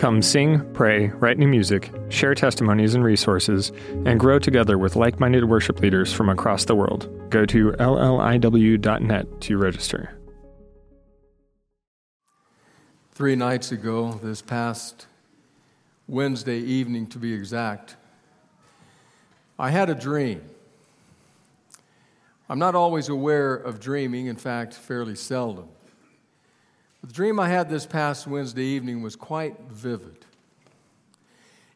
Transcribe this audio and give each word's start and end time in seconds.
Come 0.00 0.22
sing, 0.22 0.64
pray, 0.72 1.08
write 1.08 1.36
new 1.36 1.46
music, 1.46 1.92
share 2.08 2.34
testimonies 2.34 2.94
and 2.94 3.04
resources, 3.04 3.70
and 4.06 4.18
grow 4.18 4.38
together 4.38 4.78
with 4.78 4.96
like 4.96 5.20
minded 5.20 5.44
worship 5.44 5.78
leaders 5.80 6.10
from 6.10 6.30
across 6.30 6.64
the 6.64 6.74
world. 6.74 7.06
Go 7.28 7.44
to 7.44 7.72
lliw.net 7.72 9.40
to 9.42 9.58
register. 9.58 10.18
Three 13.12 13.36
nights 13.36 13.72
ago, 13.72 14.18
this 14.22 14.40
past 14.40 15.06
Wednesday 16.08 16.60
evening 16.60 17.06
to 17.08 17.18
be 17.18 17.34
exact, 17.34 17.96
I 19.58 19.68
had 19.68 19.90
a 19.90 19.94
dream. 19.94 20.40
I'm 22.48 22.58
not 22.58 22.74
always 22.74 23.10
aware 23.10 23.54
of 23.54 23.80
dreaming, 23.80 24.28
in 24.28 24.36
fact, 24.36 24.72
fairly 24.72 25.14
seldom. 25.14 25.68
The 27.02 27.12
dream 27.12 27.40
I 27.40 27.48
had 27.48 27.70
this 27.70 27.86
past 27.86 28.26
Wednesday 28.26 28.64
evening 28.64 29.00
was 29.00 29.16
quite 29.16 29.58
vivid. 29.70 30.26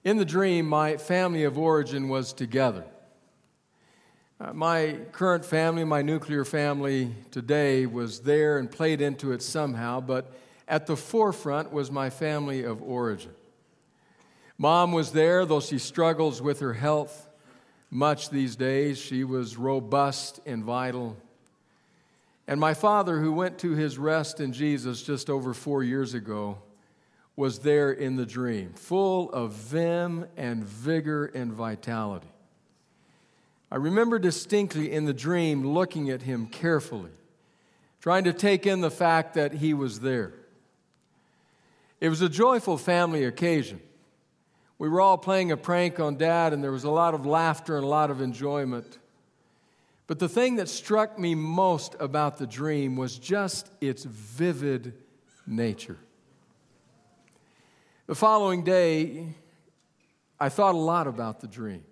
In 0.05 0.19
the 0.19 0.24
dream, 0.24 0.66
my 0.66 0.98
family 0.98 1.45
of 1.45 1.56
origin 1.56 2.10
was 2.10 2.34
together. 2.34 2.84
Uh, 4.38 4.52
my 4.52 4.98
current 5.12 5.42
family, 5.42 5.82
my 5.82 6.02
nuclear 6.02 6.45
family 6.45 7.15
today, 7.30 7.87
was 7.87 8.21
there 8.21 8.59
and 8.59 8.71
played 8.71 9.01
into 9.01 9.32
it 9.32 9.40
somehow, 9.40 9.98
but 9.98 10.30
at 10.68 10.87
the 10.87 10.96
forefront 10.96 11.73
was 11.73 11.91
my 11.91 12.10
family 12.10 12.63
of 12.63 12.82
origin. 12.82 13.32
Mom 14.59 14.93
was 14.93 15.13
there, 15.13 15.46
though 15.46 15.60
she 15.60 15.79
struggles 15.79 16.43
with 16.43 16.60
her 16.60 16.74
health 16.74 17.29
much 17.91 18.29
these 18.29 18.57
days. 18.57 18.98
She 18.98 19.24
was 19.24 19.57
robust 19.57 20.41
and 20.45 20.63
vital. 20.63 21.16
And 22.46 22.60
my 22.60 22.74
father, 22.74 23.20
who 23.20 23.32
went 23.32 23.59
to 23.59 23.73
his 23.73 23.98
rest 23.98 24.40
in 24.40 24.52
Jesus 24.52 25.02
just 25.02 25.30
over 25.30 25.54
four 25.54 25.82
years 25.82 26.14
ago, 26.14 26.59
was 27.36 27.60
there 27.60 27.90
in 27.90 28.16
the 28.16 28.26
dream, 28.26 28.73
full 28.74 29.30
of 29.32 29.52
vim 29.52 30.26
and 30.36 30.62
vigor 30.64 31.26
and 31.26 31.52
vitality. 31.52 32.28
I 33.73 33.76
remember 33.76 34.18
distinctly 34.18 34.92
in 34.92 35.04
the 35.04 35.14
dream 35.14 35.66
looking 35.66 36.10
at 36.10 36.23
him 36.23 36.46
carefully, 36.46 37.10
trying 38.01 38.24
to 38.24 38.32
take 38.32 38.66
in 38.66 38.82
the 38.82 38.90
fact 38.90 39.34
that 39.34 39.54
he 39.54 39.74
was 39.74 40.01
there. 40.01 40.32
It 42.01 42.08
was 42.08 42.20
a 42.20 42.29
joyful 42.29 42.79
family 42.79 43.24
occasion. 43.24 43.80
We 44.79 44.88
were 44.88 45.01
all 45.01 45.18
playing 45.18 45.51
a 45.51 45.56
prank 45.56 45.98
on 45.98 46.16
dad, 46.16 46.52
and 46.52 46.62
there 46.62 46.70
was 46.70 46.84
a 46.84 46.90
lot 46.90 47.14
of 47.14 47.26
laughter 47.26 47.76
and 47.76 47.84
a 47.84 47.88
lot 47.88 48.10
of 48.10 48.20
enjoyment. 48.20 48.98
But 50.07 50.19
the 50.19 50.29
thing 50.29 50.57
that 50.57 50.69
struck 50.69 51.19
me 51.19 51.35
most 51.35 51.97
about 51.99 52.37
the 52.37 52.47
dream 52.47 52.97
was 52.97 53.19
just 53.19 53.71
its 53.80 54.05
vivid 54.05 54.95
nature. 55.47 55.97
The 58.07 58.15
following 58.15 58.65
day, 58.65 59.35
I 60.38 60.51
thought 60.51 60.75
a 60.75 60.79
lot 60.79 61.07
about 61.07 61.41
the 61.41 61.47
dream. 61.47 61.85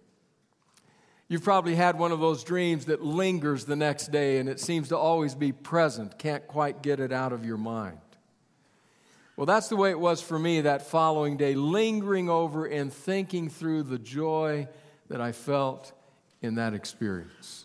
You've 1.29 1.43
probably 1.43 1.75
had 1.75 1.99
one 1.99 2.13
of 2.13 2.21
those 2.21 2.45
dreams 2.45 2.85
that 2.87 3.03
lingers 3.03 3.65
the 3.65 3.77
next 3.77 4.13
day 4.13 4.37
and 4.37 4.47
it 4.47 4.61
seems 4.61 4.89
to 4.89 4.99
always 4.99 5.35
be 5.35 5.51
present, 5.51 6.19
can't 6.19 6.47
quite 6.47 6.83
get 6.83 7.01
it 7.01 7.13
out 7.13 7.33
of 7.33 7.47
your 7.47 7.57
mind. 7.57 7.99
Well, 9.37 9.47
that's 9.47 9.69
the 9.69 9.77
way 9.77 9.91
it 9.91 9.99
was 9.99 10.21
for 10.21 10.39
me 10.39 10.61
that 10.61 10.83
following 10.83 11.39
day, 11.39 11.55
lingering 11.55 12.29
over 12.29 12.67
and 12.67 12.93
thinking 12.93 13.49
through 13.49 13.85
the 13.85 13.99
joy 13.99 14.69
that 15.09 15.23
I 15.23 15.33
felt 15.33 15.93
in 16.43 16.57
that 16.57 16.75
experience. 16.75 17.62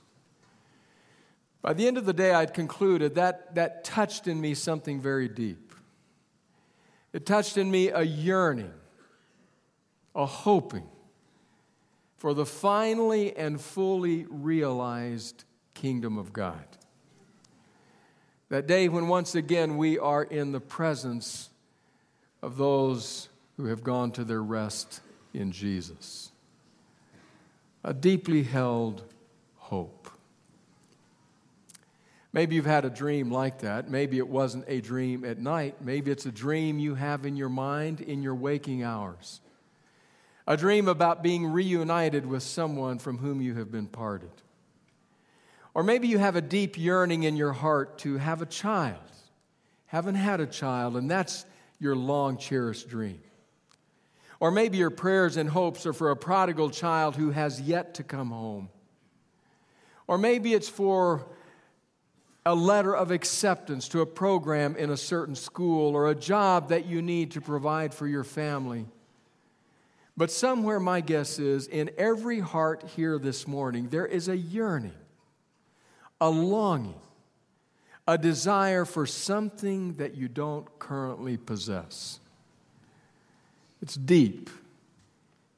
By 1.61 1.73
the 1.73 1.87
end 1.87 1.97
of 1.97 2.05
the 2.05 2.13
day, 2.13 2.33
I'd 2.33 2.53
concluded 2.53 3.15
that 3.15 3.55
that 3.55 3.83
touched 3.83 4.27
in 4.27 4.39
me 4.39 4.53
something 4.53 5.01
very 5.01 5.27
deep. 5.27 5.73
It 7.13 7.25
touched 7.25 7.57
in 7.57 7.69
me 7.71 7.89
a 7.89 8.03
yearning, 8.03 8.73
a 10.15 10.25
hoping 10.25 10.87
for 12.17 12.33
the 12.33 12.45
finally 12.45 13.35
and 13.35 13.59
fully 13.59 14.25
realized 14.29 15.43
kingdom 15.73 16.17
of 16.17 16.33
God. 16.33 16.65
That 18.49 18.67
day 18.67 18.87
when 18.87 19.07
once 19.07 19.35
again 19.35 19.77
we 19.77 19.99
are 19.99 20.23
in 20.23 20.51
the 20.51 20.59
presence 20.59 21.49
of 22.41 22.57
those 22.57 23.29
who 23.57 23.65
have 23.65 23.83
gone 23.83 24.11
to 24.13 24.23
their 24.23 24.41
rest 24.41 25.01
in 25.33 25.51
Jesus. 25.51 26.31
A 27.83 27.93
deeply 27.93 28.43
held 28.43 29.03
hope. 29.57 29.96
Maybe 32.37 32.53
you've 32.53 32.67
had 32.67 32.85
a 32.85 32.91
dream 32.91 33.31
like 33.31 33.61
that. 33.61 33.89
Maybe 33.89 34.19
it 34.19 34.27
wasn't 34.27 34.65
a 34.67 34.79
dream 34.79 35.25
at 35.25 35.39
night. 35.39 35.77
Maybe 35.81 36.11
it's 36.11 36.27
a 36.27 36.31
dream 36.31 36.77
you 36.77 36.93
have 36.93 37.25
in 37.25 37.35
your 37.35 37.49
mind 37.49 37.99
in 37.99 38.21
your 38.21 38.35
waking 38.35 38.83
hours. 38.83 39.41
A 40.45 40.55
dream 40.55 40.87
about 40.87 41.23
being 41.23 41.47
reunited 41.47 42.27
with 42.27 42.43
someone 42.43 42.99
from 42.99 43.17
whom 43.17 43.41
you 43.41 43.55
have 43.55 43.71
been 43.71 43.87
parted. 43.87 44.29
Or 45.73 45.81
maybe 45.81 46.09
you 46.09 46.19
have 46.19 46.35
a 46.35 46.41
deep 46.41 46.77
yearning 46.77 47.23
in 47.23 47.35
your 47.35 47.53
heart 47.53 47.97
to 47.99 48.17
have 48.17 48.43
a 48.43 48.45
child. 48.45 49.01
Haven't 49.87 50.13
had 50.13 50.39
a 50.39 50.45
child, 50.45 50.95
and 50.95 51.09
that's 51.09 51.43
your 51.79 51.95
long 51.95 52.37
cherished 52.37 52.87
dream. 52.87 53.19
Or 54.39 54.51
maybe 54.51 54.77
your 54.77 54.91
prayers 54.91 55.37
and 55.37 55.49
hopes 55.49 55.87
are 55.87 55.93
for 55.93 56.11
a 56.11 56.15
prodigal 56.15 56.69
child 56.69 57.15
who 57.15 57.31
has 57.31 57.59
yet 57.59 57.95
to 57.95 58.03
come 58.03 58.29
home. 58.29 58.69
Or 60.05 60.19
maybe 60.19 60.53
it's 60.53 60.69
for 60.69 61.25
a 62.47 62.55
letter 62.55 62.95
of 62.95 63.11
acceptance 63.11 63.89
to 63.89 64.01
a 64.01 64.05
program 64.05 64.75
in 64.77 64.89
a 64.89 64.97
certain 64.97 65.35
school 65.35 65.95
or 65.95 66.09
a 66.09 66.15
job 66.15 66.69
that 66.69 66.85
you 66.85 67.01
need 67.01 67.31
to 67.31 67.41
provide 67.41 67.93
for 67.93 68.07
your 68.07 68.23
family. 68.23 68.85
But 70.15 70.31
somewhere, 70.31 70.79
my 70.79 71.01
guess 71.01 71.39
is, 71.39 71.67
in 71.67 71.91
every 71.97 72.39
heart 72.39 72.83
here 72.95 73.19
this 73.19 73.47
morning, 73.47 73.89
there 73.89 74.05
is 74.05 74.29
a 74.29 74.37
yearning, 74.37 74.95
a 76.21 76.29
longing 76.29 76.99
a 78.07 78.17
desire 78.17 78.85
for 78.85 79.05
something 79.05 79.93
that 79.95 80.15
you 80.15 80.29
don't 80.29 80.79
currently 80.79 81.35
possess. 81.35 82.21
It's 83.81 83.95
deep 83.95 84.49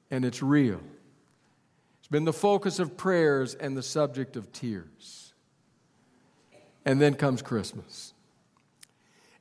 and 0.10 0.26
it's 0.26 0.42
real. 0.42 0.82
It's 2.00 2.08
been 2.08 2.26
the 2.26 2.34
focus 2.34 2.80
of 2.80 2.98
prayers 2.98 3.54
and 3.54 3.78
the 3.78 3.84
subject 3.84 4.36
of 4.36 4.52
tears. 4.52 5.29
And 6.90 7.00
then 7.00 7.14
comes 7.14 7.44
Christmas. 7.44 8.16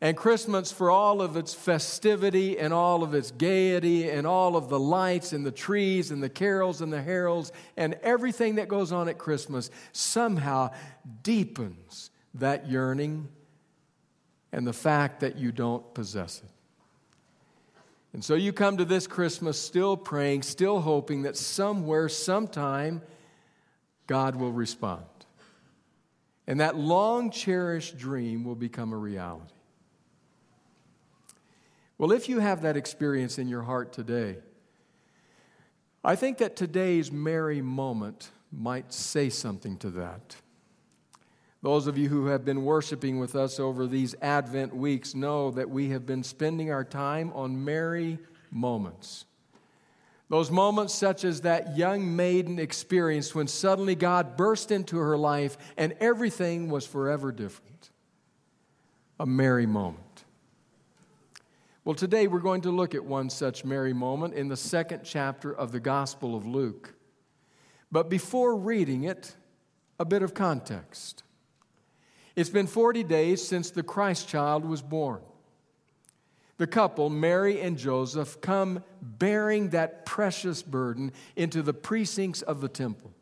And 0.03 0.15
Christmas, 0.15 0.71
for 0.71 0.91
all 0.91 1.23
of 1.23 1.35
its 1.35 1.55
festivity 1.55 2.59
and 2.59 2.75
all 2.75 3.03
of 3.03 3.15
its 3.15 3.31
gaiety 3.31 4.11
and 4.11 4.27
all 4.27 4.55
of 4.55 4.69
the 4.69 4.79
lights 4.79 5.33
and 5.33 5.47
the 5.47 5.51
trees 5.51 6.11
and 6.11 6.23
the 6.23 6.29
carols 6.29 6.83
and 6.83 6.93
the 6.93 7.01
heralds 7.01 7.51
and 7.79 7.95
everything 8.03 8.57
that 8.57 8.69
goes 8.69 8.93
on 8.93 9.09
at 9.09 9.17
Christmas, 9.17 9.71
somehow 9.93 10.73
deepens 11.23 12.11
that 12.35 12.69
yearning 12.69 13.29
and 14.53 14.67
the 14.67 14.75
fact 14.75 15.21
that 15.21 15.39
you 15.39 15.51
don't 15.51 15.95
possess 15.95 16.43
it. 16.45 16.51
And 18.13 18.23
so 18.23 18.35
you 18.35 18.53
come 18.53 18.77
to 18.77 18.85
this 18.85 19.07
Christmas 19.07 19.59
still 19.59 19.97
praying, 19.97 20.43
still 20.43 20.81
hoping 20.81 21.23
that 21.23 21.35
somewhere, 21.35 22.11
sometime, 22.11 23.01
God 24.07 24.37
will 24.37 24.53
respond. 24.53 25.07
And 26.49 26.61
that 26.61 26.77
long 26.77 27.31
cherished 27.31 27.99
dream 27.99 28.43
will 28.43 28.55
become 28.55 28.95
a 28.95 28.97
reality. 28.97 29.53
Well, 31.99 32.11
if 32.11 32.27
you 32.27 32.41
have 32.41 32.63
that 32.63 32.75
experience 32.75 33.39
in 33.39 33.49
your 33.49 33.63
heart 33.63 33.93
today, 33.93 34.39
I 36.03 36.17
think 36.17 36.39
that 36.39 36.57
today's 36.57 37.13
merry 37.13 37.61
moment 37.61 38.31
might 38.51 38.95
say 38.95 39.29
something 39.29 39.77
to 39.79 39.91
that. 39.91 40.37
Those 41.61 41.87
of 41.87 41.99
you 41.99 42.09
who 42.09 42.27
have 42.27 42.47
been 42.47 42.65
worshiping 42.65 43.19
with 43.19 43.37
us 43.37 43.61
over 43.61 43.87
these 43.87 44.15
Advent 44.23 44.75
weeks 44.75 45.15
know 45.15 45.51
that 45.51 45.69
we 45.69 45.91
have 45.91 46.07
been 46.07 46.23
spending 46.23 46.71
our 46.71 46.85
time 46.85 47.31
on 47.35 47.63
merry 47.63 48.19
moments. 48.51 49.27
Those 50.29 50.51
moments, 50.51 50.95
such 50.95 51.25
as 51.25 51.41
that 51.43 51.77
young 51.77 52.15
maiden 52.15 52.59
experienced 52.59 53.35
when 53.35 53.47
suddenly 53.47 53.95
God 53.95 54.37
burst 54.37 54.71
into 54.71 54.99
her 54.99 55.17
life 55.17 55.57
and 55.77 55.95
everything 56.01 56.69
was 56.69 56.87
forever 56.87 57.33
different. 57.33 57.91
A 59.19 59.27
merry 59.27 59.67
moment. 59.67 60.25
Well, 61.85 61.95
today 61.95 62.27
we're 62.27 62.41
going 62.41 62.61
to 62.63 62.71
look 62.71 62.95
at 62.95 63.03
one 63.03 63.31
such 63.31 63.65
merry 63.65 63.95
moment 63.95 64.35
in 64.35 64.49
the 64.49 64.57
second 64.57 65.01
chapter 65.05 65.51
of 65.51 65.73
the 65.73 65.81
Gospel 65.81 66.37
of 66.37 66.45
Luke. 66.45 66.95
But 67.91 68.11
before 68.11 68.55
reading 68.55 69.05
it, 69.05 69.35
a 69.99 70.05
bit 70.05 70.23
of 70.23 70.35
context. 70.35 71.23
It's 72.37 72.51
been 72.51 72.67
40 72.67 73.03
days 73.05 73.47
since 73.47 73.71
the 73.71 73.83
Christ 73.83 74.29
child 74.29 74.67
was 74.67 74.83
born. 74.83 75.23
The 76.59 76.67
couple, 76.67 77.09
Mary 77.09 77.61
and 77.61 77.79
Joseph, 77.79 78.41
come 78.41 78.85
bearing 79.01 79.71
that 79.71 80.05
precious 80.05 80.63
burden 80.63 81.13
into 81.37 81.63
the 81.63 81.73
precincts 81.73 82.43
of 82.43 82.61
the 82.61 82.69
temple. 82.69 83.13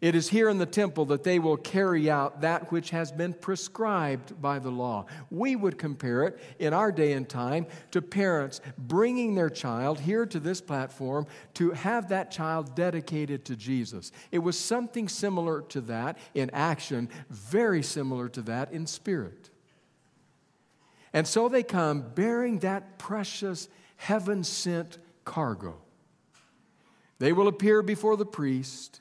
It 0.00 0.14
is 0.14 0.28
here 0.28 0.48
in 0.48 0.58
the 0.58 0.66
temple 0.66 1.06
that 1.06 1.24
they 1.24 1.40
will 1.40 1.56
carry 1.56 2.08
out 2.08 2.42
that 2.42 2.70
which 2.70 2.90
has 2.90 3.10
been 3.10 3.32
prescribed 3.32 4.40
by 4.40 4.60
the 4.60 4.70
law. 4.70 5.06
We 5.28 5.56
would 5.56 5.76
compare 5.76 6.22
it 6.22 6.38
in 6.60 6.72
our 6.72 6.92
day 6.92 7.14
and 7.14 7.28
time 7.28 7.66
to 7.90 8.00
parents 8.00 8.60
bringing 8.76 9.34
their 9.34 9.50
child 9.50 9.98
here 9.98 10.24
to 10.26 10.38
this 10.38 10.60
platform 10.60 11.26
to 11.54 11.72
have 11.72 12.10
that 12.10 12.30
child 12.30 12.76
dedicated 12.76 13.44
to 13.46 13.56
Jesus. 13.56 14.12
It 14.30 14.38
was 14.38 14.56
something 14.56 15.08
similar 15.08 15.62
to 15.62 15.80
that 15.82 16.18
in 16.32 16.50
action, 16.50 17.08
very 17.28 17.82
similar 17.82 18.28
to 18.28 18.42
that 18.42 18.70
in 18.70 18.86
spirit. 18.86 19.50
And 21.18 21.26
so 21.26 21.48
they 21.48 21.64
come 21.64 22.00
bearing 22.14 22.60
that 22.60 22.96
precious 22.96 23.68
heaven 23.96 24.44
sent 24.44 24.98
cargo. 25.24 25.74
They 27.18 27.32
will 27.32 27.48
appear 27.48 27.82
before 27.82 28.16
the 28.16 28.24
priest 28.24 29.00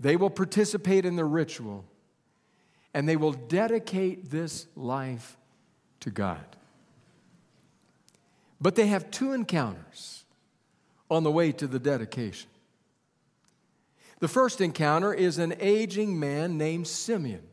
they 0.00 0.16
will 0.16 0.28
participate 0.28 1.04
in 1.04 1.14
the 1.14 1.24
ritual 1.24 1.84
and 2.92 3.08
they 3.08 3.14
will 3.14 3.30
dedicate 3.30 4.32
this 4.32 4.66
life 4.74 5.36
to 6.00 6.10
God. 6.10 6.44
But 8.60 8.74
they 8.74 8.88
have 8.88 9.12
two 9.12 9.32
encounters 9.32 10.24
on 11.08 11.22
the 11.22 11.30
way 11.30 11.52
to 11.52 11.68
the 11.68 11.78
dedication. 11.78 12.50
The 14.18 14.26
first 14.26 14.60
encounter 14.60 15.14
is 15.14 15.38
an 15.38 15.54
aging 15.60 16.18
man 16.18 16.58
named 16.58 16.88
Simeon. 16.88 17.49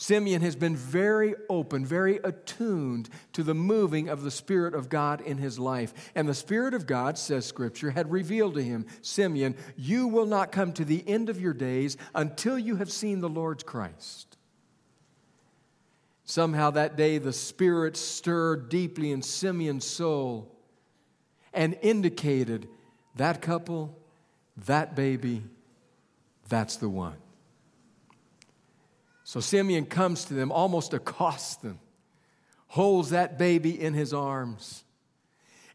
Simeon 0.00 0.42
has 0.42 0.54
been 0.54 0.76
very 0.76 1.34
open, 1.50 1.84
very 1.84 2.20
attuned 2.22 3.08
to 3.32 3.42
the 3.42 3.52
moving 3.54 4.08
of 4.08 4.22
the 4.22 4.30
Spirit 4.30 4.72
of 4.72 4.88
God 4.88 5.20
in 5.20 5.38
his 5.38 5.58
life. 5.58 5.92
And 6.14 6.28
the 6.28 6.34
Spirit 6.34 6.72
of 6.72 6.86
God, 6.86 7.18
says 7.18 7.44
Scripture, 7.44 7.90
had 7.90 8.10
revealed 8.12 8.54
to 8.54 8.62
him, 8.62 8.86
Simeon, 9.02 9.56
you 9.76 10.06
will 10.06 10.24
not 10.24 10.52
come 10.52 10.72
to 10.74 10.84
the 10.84 11.02
end 11.08 11.28
of 11.28 11.40
your 11.40 11.52
days 11.52 11.96
until 12.14 12.56
you 12.56 12.76
have 12.76 12.92
seen 12.92 13.20
the 13.20 13.28
Lord's 13.28 13.64
Christ. 13.64 14.36
Somehow 16.24 16.70
that 16.70 16.96
day, 16.96 17.18
the 17.18 17.32
Spirit 17.32 17.96
stirred 17.96 18.68
deeply 18.68 19.10
in 19.10 19.20
Simeon's 19.20 19.84
soul 19.84 20.54
and 21.52 21.76
indicated 21.82 22.68
that 23.16 23.42
couple, 23.42 23.98
that 24.66 24.94
baby, 24.94 25.42
that's 26.48 26.76
the 26.76 26.88
one. 26.88 27.16
So 29.28 29.40
Simeon 29.40 29.84
comes 29.84 30.24
to 30.24 30.32
them, 30.32 30.50
almost 30.50 30.94
accosts 30.94 31.56
them, 31.56 31.80
holds 32.68 33.10
that 33.10 33.36
baby 33.36 33.78
in 33.78 33.92
his 33.92 34.14
arms, 34.14 34.84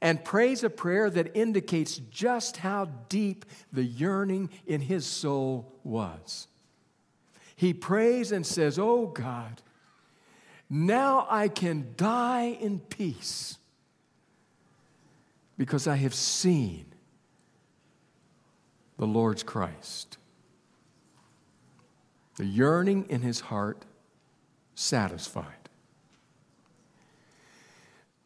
and 0.02 0.26
prays 0.26 0.64
a 0.64 0.72
prayer 0.72 1.08
that 1.12 1.38
indicates 1.38 1.98
just 2.10 2.58
how 2.58 2.86
deep 3.10 3.46
the 3.72 3.84
yearning 3.84 4.50
in 4.66 4.82
his 4.82 5.06
soul 5.06 5.72
was. 5.84 6.48
He 7.56 7.76
prays 7.76 8.32
and 8.32 8.44
says, 8.44 8.80
Oh 8.80 9.06
God, 9.06 9.62
now 10.68 11.28
I 11.30 11.48
can 11.48 11.94
die 11.96 12.58
in 12.60 12.80
peace 12.80 13.60
because 15.60 15.86
I 15.86 15.98
have 15.98 16.16
seen 16.16 16.88
the 18.98 19.06
Lord's 19.06 19.44
Christ 19.44 20.18
the 22.36 22.46
yearning 22.46 23.06
in 23.10 23.22
his 23.22 23.40
heart 23.40 23.86
satisfied. 24.76 25.70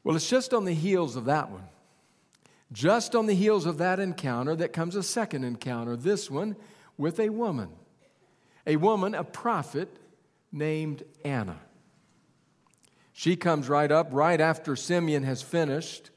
Well, 0.03 0.15
it's 0.15 0.29
just 0.29 0.53
on 0.53 0.65
the 0.65 0.73
heels 0.73 1.15
of 1.15 1.25
that 1.25 1.51
one, 1.51 1.67
just 2.71 3.15
on 3.15 3.25
the 3.25 3.33
heels 3.33 3.65
of 3.65 3.77
that 3.79 3.99
encounter, 3.99 4.55
that 4.55 4.73
comes 4.73 4.95
a 4.95 5.03
second 5.03 5.43
encounter, 5.43 5.95
this 5.95 6.31
one 6.31 6.55
with 6.97 7.19
a 7.19 7.29
woman. 7.29 7.69
A 8.65 8.75
woman, 8.75 9.15
a 9.15 9.23
prophet 9.23 9.89
named 10.51 11.03
Anna. 11.23 11.59
She 13.13 13.35
comes 13.35 13.67
right 13.67 13.91
up 13.91 14.09
right 14.11 14.39
after 14.39 14.75
Simeon 14.75 15.23
has 15.23 15.41
finished. 15.41 16.11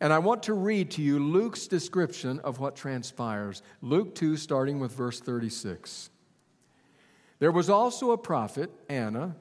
And 0.00 0.12
I 0.12 0.18
want 0.18 0.44
to 0.44 0.54
read 0.54 0.90
to 0.92 1.02
you 1.02 1.18
Luke's 1.18 1.66
description 1.66 2.38
of 2.40 2.60
what 2.60 2.76
transpires. 2.76 3.62
Luke 3.80 4.14
2, 4.14 4.36
starting 4.36 4.78
with 4.78 4.92
verse 4.92 5.20
36. 5.20 6.10
There 7.38 7.52
was 7.52 7.70
also 7.70 8.10
a 8.10 8.18
prophet, 8.18 8.70
Anna, 8.88 9.36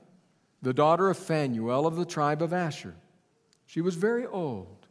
the 0.62 0.74
daughter 0.74 1.10
of 1.10 1.18
Phanuel 1.18 1.88
of 1.88 1.96
the 1.96 2.06
tribe 2.06 2.42
of 2.42 2.54
Asher. 2.54 2.96
She 3.66 3.82
was 3.82 3.96
very 3.96 4.26
old. 4.26 4.88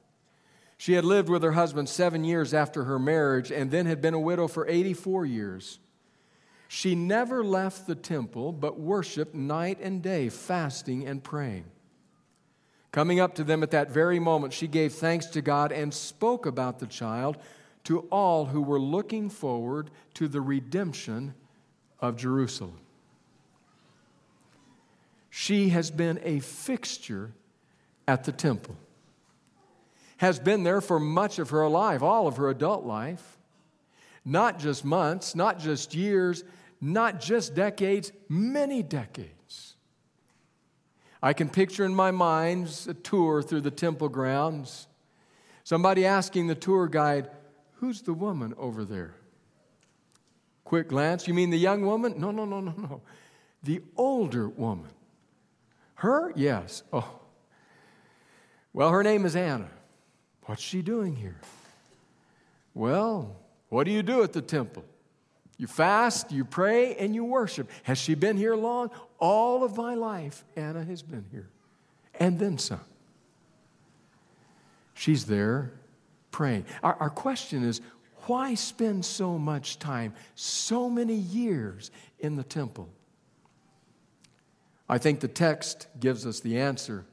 She 0.77 0.93
had 0.93 1.05
lived 1.05 1.29
with 1.29 1.43
her 1.43 1.53
husband 1.53 1.89
seven 1.89 2.25
years 2.25 2.53
after 2.53 2.85
her 2.85 2.99
marriage 2.99 3.51
and 3.51 3.71
then 3.71 3.87
had 3.87 4.03
been 4.03 4.15
a 4.15 4.21
widow 4.21 4.47
for 4.47 4.69
84 4.69 5.25
years. 5.25 5.79
She 6.69 6.95
never 6.95 7.45
left 7.45 7.87
the 7.87 7.95
temple 7.95 8.53
but 8.53 8.79
worshiped 8.79 9.35
night 9.35 9.79
and 9.81 10.03
day, 10.03 10.29
fasting 10.29 11.07
and 11.07 11.23
praying. 11.23 11.65
Coming 12.93 13.21
up 13.21 13.35
to 13.37 13.45
them 13.45 13.63
at 13.63 13.71
that 13.71 13.91
very 13.91 14.19
moment, 14.19 14.53
she 14.53 14.67
gave 14.67 14.93
thanks 14.93 15.27
to 15.27 15.43
God 15.43 15.71
and 15.71 15.93
spoke 15.93 16.45
about 16.45 16.79
the 16.79 16.87
child 16.87 17.39
to 17.85 18.01
all 18.11 18.47
who 18.47 18.61
were 18.61 18.81
looking 18.81 19.31
forward 19.31 19.91
to 20.15 20.29
the 20.29 20.41
redemption 20.41 21.35
of 22.01 22.17
Jerusalem. 22.17 22.79
She 25.39 25.69
has 25.69 25.91
been 25.91 26.19
a 26.23 26.41
fixture 26.41 27.31
at 28.09 28.25
the 28.25 28.33
temple, 28.33 28.75
has 30.17 30.39
been 30.39 30.63
there 30.63 30.81
for 30.81 30.99
much 30.99 31.39
of 31.39 31.51
her 31.51 31.69
life, 31.69 32.03
all 32.03 32.27
of 32.27 32.39
her 32.39 32.49
adult 32.49 32.87
life. 32.87 33.37
Not 34.25 34.59
just 34.59 34.83
months, 34.83 35.35
not 35.35 35.59
just 35.59 35.95
years, 35.95 36.43
not 36.81 37.21
just 37.21 37.55
decades, 37.55 38.13
many 38.31 38.83
decades. 38.83 39.75
I 41.23 41.35
can 41.35 41.51
picture 41.51 41.85
in 41.85 41.95
my 41.95 42.13
mind 42.13 42.87
a 42.89 42.95
tour 42.95 43.43
through 43.43 43.61
the 43.61 43.71
temple 43.71 44.09
grounds, 44.09 44.87
somebody 45.65 46.07
asking 46.07 46.47
the 46.47 46.55
tour 46.55 46.89
guide, 46.89 47.29
Who's 47.75 48.01
the 48.01 48.15
woman 48.15 48.55
over 48.57 48.87
there? 48.87 49.15
Quick 50.65 50.89
glance, 50.89 51.29
you 51.29 51.35
mean 51.35 51.51
the 51.51 51.59
young 51.59 51.85
woman? 51.85 52.15
No, 52.17 52.31
no, 52.31 52.47
no, 52.47 52.61
no, 52.61 52.73
no. 52.73 53.03
The 53.63 53.83
older 53.99 54.49
woman. 54.49 54.93
Her? 55.97 56.33
Yes. 56.37 56.83
Oh. 56.93 57.21
Well, 58.73 58.91
her 58.91 59.03
name 59.03 59.25
is 59.25 59.35
Anna. 59.35 59.69
What's 60.45 60.63
she 60.63 60.83
doing 60.83 61.17
here? 61.17 61.41
Well, 62.75 63.37
what 63.69 63.85
do 63.85 63.91
you 63.91 64.03
do 64.03 64.23
at 64.23 64.33
the 64.33 64.43
temple? 64.43 64.85
You 65.59 65.67
fast, 65.67 66.31
you 66.31 66.45
pray, 66.45 66.95
and 66.97 67.15
you 67.15 67.25
worship. 67.25 67.71
Has 67.85 67.97
she 67.99 68.15
been 68.15 68.37
here 68.37 68.55
long? 68.55 68.91
All 69.19 69.65
of 69.65 69.77
my 69.77 69.95
life, 69.95 70.45
Anna 70.55 70.85
has 70.85 71.03
been 71.03 71.25
here. 71.31 71.49
And 72.21 72.39
then 72.39 72.59
some. 72.59 72.81
She's 74.93 75.25
there 75.25 75.73
praying. 76.31 76.67
Our, 76.83 76.95
our 76.97 77.11
question 77.11 77.65
is 77.65 77.81
why 78.27 78.55
spend 78.55 79.05
so 79.05 79.39
much 79.39 79.79
time, 79.79 80.13
so 80.35 80.91
many 80.91 81.15
years 81.15 81.91
in 82.19 82.37
the 82.37 82.43
temple? 82.43 82.91
I 84.89 84.99
think 84.99 85.21
the 85.21 85.29
text 85.29 85.89
gives 85.99 86.27
us 86.27 86.41
the 86.41 86.59
answer 86.59 87.05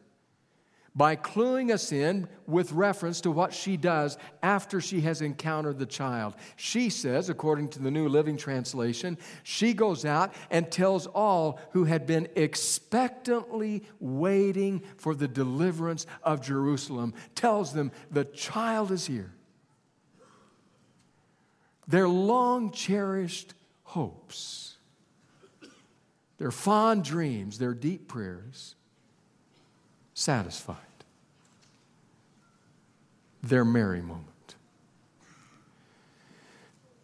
by 0.95 1.15
cluing 1.15 1.71
us 1.71 1.91
in 1.91 2.27
with 2.45 2.71
reference 2.71 3.21
to 3.21 3.31
what 3.31 3.53
she 3.53 3.77
does 3.77 4.17
after 4.43 4.79
she 4.79 5.01
has 5.01 5.21
encountered 5.21 5.79
the 5.79 5.85
child. 5.85 6.35
She 6.55 6.89
says, 6.89 7.29
according 7.29 7.69
to 7.69 7.79
the 7.79 7.89
New 7.89 8.07
Living 8.07 8.37
Translation, 8.37 9.17
she 9.41 9.73
goes 9.73 10.05
out 10.05 10.33
and 10.51 10.71
tells 10.71 11.07
all 11.07 11.59
who 11.71 11.85
had 11.85 12.05
been 12.05 12.27
expectantly 12.35 13.83
waiting 13.99 14.83
for 14.97 15.15
the 15.15 15.27
deliverance 15.27 16.05
of 16.21 16.41
Jerusalem, 16.41 17.15
tells 17.33 17.73
them, 17.73 17.91
the 18.11 18.25
child 18.25 18.91
is 18.91 19.07
here. 19.07 19.33
Their 21.87 22.07
long 22.07 22.71
cherished 22.71 23.55
hopes 23.83 24.72
their 26.37 26.51
fond 26.51 27.03
dreams, 27.03 27.57
their 27.59 27.73
deep 27.73 28.07
prayers 28.07 28.75
satisfied. 30.13 30.77
Their 33.41 33.65
merry 33.65 34.01
moment. 34.01 34.55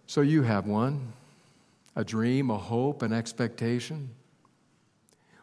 So 0.07 0.21
you 0.21 0.43
have 0.43 0.65
one 0.65 1.13
a 1.95 2.03
dream, 2.03 2.49
a 2.49 2.57
hope, 2.57 3.01
an 3.01 3.11
expectation, 3.11 4.09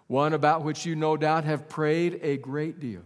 one 0.06 0.32
about 0.32 0.62
which 0.62 0.86
you 0.86 0.96
no 0.96 1.16
doubt 1.16 1.44
have 1.44 1.68
prayed 1.68 2.18
a 2.22 2.38
great 2.38 2.80
deal. 2.80 3.02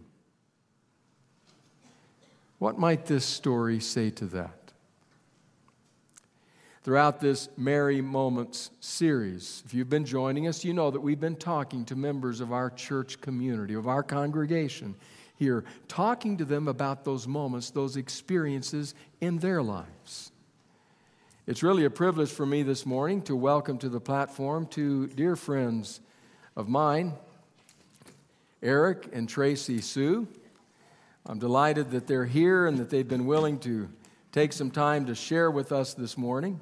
What 2.59 2.79
might 2.79 3.07
this 3.07 3.25
story 3.25 3.79
say 3.79 4.09
to 4.11 4.25
that? 4.27 4.60
Throughout 6.83 7.19
this 7.19 7.47
Merry 7.57 8.01
Moments 8.01 8.71
series. 8.79 9.61
If 9.65 9.73
you've 9.73 9.89
been 9.89 10.05
joining 10.05 10.47
us, 10.47 10.65
you 10.65 10.73
know 10.73 10.89
that 10.89 10.99
we've 10.99 11.19
been 11.19 11.35
talking 11.35 11.85
to 11.85 11.95
members 11.95 12.41
of 12.41 12.51
our 12.51 12.71
church 12.71 13.21
community, 13.21 13.75
of 13.75 13.87
our 13.87 14.01
congregation 14.01 14.95
here, 15.35 15.63
talking 15.87 16.37
to 16.37 16.45
them 16.45 16.67
about 16.67 17.05
those 17.05 17.27
moments, 17.27 17.69
those 17.69 17.97
experiences 17.97 18.95
in 19.19 19.37
their 19.37 19.61
lives. 19.61 20.31
It's 21.45 21.61
really 21.61 21.85
a 21.85 21.89
privilege 21.91 22.31
for 22.31 22.47
me 22.47 22.63
this 22.63 22.83
morning 22.83 23.21
to 23.23 23.35
welcome 23.35 23.77
to 23.79 23.89
the 23.89 24.01
platform 24.01 24.65
two 24.65 25.05
dear 25.07 25.35
friends 25.35 25.99
of 26.55 26.67
mine, 26.67 27.13
Eric 28.63 29.07
and 29.13 29.29
Tracy 29.29 29.81
Sue. 29.81 30.27
I'm 31.27 31.37
delighted 31.37 31.91
that 31.91 32.07
they're 32.07 32.25
here 32.25 32.65
and 32.65 32.79
that 32.79 32.89
they've 32.89 33.07
been 33.07 33.27
willing 33.27 33.59
to 33.59 33.87
take 34.31 34.51
some 34.51 34.71
time 34.71 35.05
to 35.05 35.13
share 35.13 35.51
with 35.51 35.71
us 35.71 35.93
this 35.93 36.17
morning. 36.17 36.59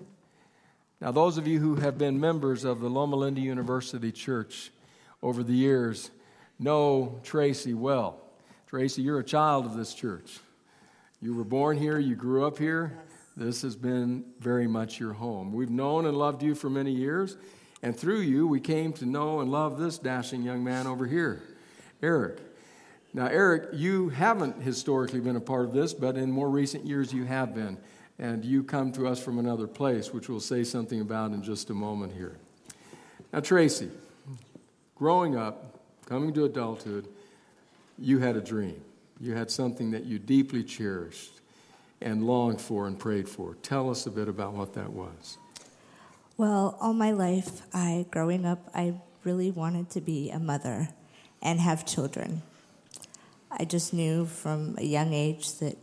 Now, 1.01 1.11
those 1.11 1.37
of 1.37 1.47
you 1.47 1.59
who 1.59 1.75
have 1.75 1.97
been 1.97 2.19
members 2.19 2.65
of 2.65 2.81
the 2.81 2.89
Loma 2.89 3.15
Linda 3.15 3.39
University 3.39 4.11
Church 4.11 4.69
over 5.23 5.43
the 5.43 5.53
years 5.53 6.11
know 6.59 7.21
Tracy 7.23 7.73
well. 7.73 8.19
Tracy, 8.67 9.01
you're 9.01 9.19
a 9.19 9.23
child 9.23 9.65
of 9.65 9.77
this 9.77 9.93
church. 9.93 10.39
You 11.21 11.33
were 11.35 11.45
born 11.45 11.77
here, 11.77 11.99
you 11.99 12.15
grew 12.15 12.45
up 12.45 12.57
here. 12.57 12.99
This 13.37 13.61
has 13.61 13.77
been 13.77 14.25
very 14.41 14.67
much 14.67 14.99
your 14.99 15.13
home. 15.13 15.53
We've 15.53 15.69
known 15.69 16.05
and 16.05 16.17
loved 16.17 16.43
you 16.43 16.53
for 16.53 16.69
many 16.69 16.91
years, 16.91 17.37
and 17.81 17.97
through 17.97 18.19
you, 18.19 18.45
we 18.45 18.59
came 18.59 18.91
to 18.93 19.05
know 19.05 19.39
and 19.39 19.49
love 19.49 19.79
this 19.79 19.97
dashing 19.97 20.43
young 20.43 20.65
man 20.65 20.85
over 20.85 21.05
here, 21.05 21.41
Eric. 22.03 22.39
Now, 23.13 23.27
Eric, 23.27 23.69
you 23.73 24.09
haven't 24.09 24.61
historically 24.61 25.21
been 25.21 25.37
a 25.37 25.41
part 25.41 25.65
of 25.65 25.73
this, 25.73 25.93
but 25.93 26.17
in 26.17 26.29
more 26.29 26.49
recent 26.49 26.85
years 26.85 27.13
you 27.13 27.23
have 27.23 27.55
been. 27.55 27.77
And 28.19 28.43
you 28.43 28.63
come 28.63 28.91
to 28.93 29.07
us 29.07 29.23
from 29.23 29.39
another 29.39 29.65
place, 29.65 30.13
which 30.13 30.27
we'll 30.27 30.41
say 30.41 30.65
something 30.65 30.99
about 30.99 31.31
in 31.31 31.41
just 31.41 31.69
a 31.69 31.73
moment 31.73 32.13
here. 32.13 32.37
Now, 33.31 33.39
Tracy, 33.39 33.89
growing 34.95 35.37
up, 35.37 35.79
coming 36.05 36.33
to 36.33 36.43
adulthood, 36.43 37.07
you 37.97 38.19
had 38.19 38.35
a 38.35 38.41
dream. 38.41 38.81
You 39.21 39.35
had 39.35 39.49
something 39.49 39.91
that 39.91 40.05
you 40.05 40.19
deeply 40.19 40.63
cherished 40.63 41.39
and 42.01 42.25
longed 42.25 42.61
for 42.61 42.87
and 42.87 42.97
prayed 42.99 43.27
for. 43.27 43.55
Tell 43.61 43.89
us 43.89 44.05
a 44.05 44.11
bit 44.11 44.27
about 44.27 44.53
what 44.53 44.73
that 44.73 44.91
was. 44.91 45.37
Well, 46.37 46.77
all 46.79 46.93
my 46.93 47.11
life, 47.11 47.61
I 47.73 48.05
growing 48.11 48.45
up, 48.45 48.69
I 48.73 48.95
really 49.23 49.51
wanted 49.51 49.89
to 49.91 50.01
be 50.01 50.29
a 50.29 50.39
mother 50.39 50.89
and 51.41 51.59
have 51.59 51.85
children. 51.85 52.41
I 53.51 53.65
just 53.65 53.93
knew 53.93 54.25
from 54.25 54.75
a 54.77 54.83
young 54.83 55.13
age 55.13 55.57
that 55.59 55.77